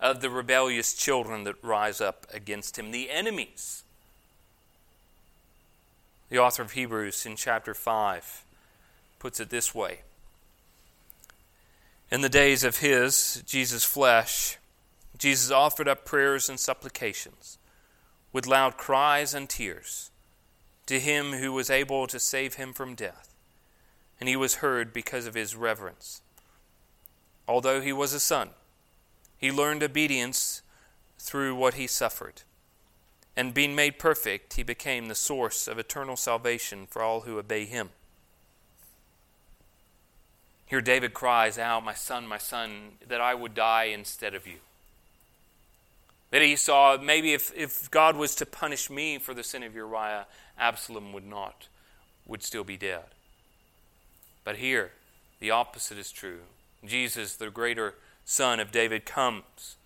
of 0.00 0.20
the 0.20 0.30
rebellious 0.30 0.94
children 0.94 1.44
that 1.44 1.62
rise 1.62 2.00
up 2.00 2.26
against 2.32 2.78
him, 2.78 2.90
the 2.90 3.10
enemies. 3.10 3.84
The 6.28 6.38
author 6.38 6.62
of 6.62 6.72
Hebrews 6.72 7.26
in 7.26 7.36
chapter 7.36 7.74
5 7.74 8.44
puts 9.18 9.40
it 9.40 9.50
this 9.50 9.74
way 9.74 10.00
In 12.10 12.20
the 12.20 12.28
days 12.28 12.64
of 12.64 12.78
his, 12.78 13.42
Jesus' 13.46 13.84
flesh, 13.84 14.58
Jesus 15.16 15.50
offered 15.50 15.88
up 15.88 16.04
prayers 16.04 16.48
and 16.48 16.58
supplications 16.58 17.58
with 18.32 18.46
loud 18.46 18.76
cries 18.76 19.32
and 19.32 19.48
tears 19.48 20.10
to 20.86 21.00
him 21.00 21.32
who 21.32 21.52
was 21.52 21.70
able 21.70 22.06
to 22.06 22.18
save 22.18 22.54
him 22.54 22.72
from 22.72 22.94
death, 22.94 23.34
and 24.20 24.28
he 24.28 24.36
was 24.36 24.56
heard 24.56 24.92
because 24.92 25.26
of 25.26 25.34
his 25.34 25.56
reverence. 25.56 26.20
Although 27.48 27.80
he 27.80 27.92
was 27.92 28.12
a 28.12 28.20
son, 28.20 28.50
he 29.44 29.52
learned 29.52 29.82
obedience 29.82 30.62
through 31.18 31.54
what 31.54 31.74
he 31.74 31.86
suffered. 31.86 32.44
And 33.36 33.52
being 33.52 33.74
made 33.74 33.98
perfect, 33.98 34.54
he 34.54 34.62
became 34.62 35.08
the 35.08 35.14
source 35.14 35.68
of 35.68 35.78
eternal 35.78 36.16
salvation 36.16 36.86
for 36.86 37.02
all 37.02 37.20
who 37.20 37.38
obey 37.38 37.66
him. 37.66 37.90
Here, 40.64 40.80
David 40.80 41.12
cries 41.12 41.58
out, 41.58 41.84
My 41.84 41.92
son, 41.92 42.26
my 42.26 42.38
son, 42.38 42.92
that 43.06 43.20
I 43.20 43.34
would 43.34 43.54
die 43.54 43.90
instead 43.92 44.34
of 44.34 44.46
you. 44.46 44.60
That 46.30 46.40
he 46.40 46.56
saw 46.56 46.96
maybe 46.96 47.34
if, 47.34 47.52
if 47.54 47.90
God 47.90 48.16
was 48.16 48.34
to 48.36 48.46
punish 48.46 48.88
me 48.88 49.18
for 49.18 49.34
the 49.34 49.44
sin 49.44 49.62
of 49.62 49.74
Uriah, 49.74 50.26
Absalom 50.58 51.12
would 51.12 51.26
not, 51.26 51.68
would 52.24 52.42
still 52.42 52.64
be 52.64 52.78
dead. 52.78 53.04
But 54.42 54.56
here, 54.56 54.92
the 55.38 55.50
opposite 55.50 55.98
is 55.98 56.10
true. 56.10 56.40
Jesus, 56.82 57.36
the 57.36 57.50
greater 57.50 57.92
son 58.24 58.60
of 58.60 58.70
David, 58.70 59.04
comes. 59.04 59.76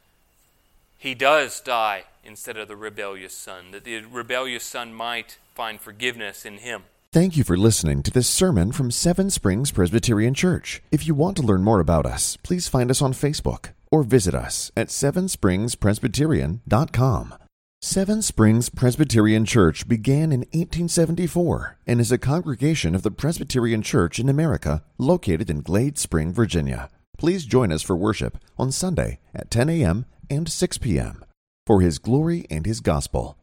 He 0.97 1.15
does 1.15 1.61
die 1.61 2.05
instead 2.25 2.57
of 2.57 2.69
the 2.69 2.77
rebellious 2.77 3.35
son, 3.35 3.71
that 3.73 3.85
the 3.85 4.05
rebellious 4.05 4.65
son 4.65 4.93
might 4.93 5.39
find 5.55 5.81
forgiveness 5.81 6.45
in 6.45 6.59
him. 6.59 6.85
Thank 7.11 7.39
you 7.39 7.45
for 7.45 7.57
listening 7.57 8.03
to 8.03 8.11
this 8.11 8.29
sermon 8.29 8.71
from 8.71 8.91
Seven 8.91 9.31
Springs 9.31 9.71
Presbyterian 9.71 10.35
Church. 10.35 10.83
If 10.93 11.07
you 11.07 11.15
want 11.15 11.39
to 11.39 11.43
learn 11.43 11.65
more 11.65 11.81
about 11.81 12.05
us, 12.05 12.37
please 12.43 12.69
find 12.69 12.91
us 12.91 13.01
on 13.01 13.15
Facebook 13.15 13.71
or 13.91 14.03
visit 14.03 14.35
us 14.35 14.71
at 14.77 14.89
sevenspringspresbyterian.com. 14.89 17.35
Seven 17.81 18.23
Springs 18.23 18.69
Presbyterian 18.69 19.47
Church 19.47 19.89
began 19.89 20.33
in 20.33 20.41
1874 20.41 21.79
and 21.87 22.01
is 22.01 22.13
a 22.13 22.19
congregation 22.19 22.95
of 22.95 23.03
the 23.03 23.11
Presbyterian 23.11 23.81
Church 23.83 24.19
in 24.19 24.29
America 24.29 24.85
located 24.99 25.49
in 25.49 25.63
Glade 25.63 25.97
Spring, 25.97 26.31
Virginia. 26.33 26.91
Please 27.19 27.45
join 27.45 27.73
us 27.73 27.83
for 27.83 27.97
worship 27.97 28.39
on 28.57 28.71
Sunday 28.71 29.19
at 29.35 29.51
10 29.51 29.69
a.m. 29.69 30.07
and 30.31 30.49
6 30.49 30.79
p.m. 30.79 31.25
for 31.67 31.81
His 31.81 31.99
glory 31.99 32.47
and 32.49 32.65
His 32.65 32.81
gospel. 32.81 33.39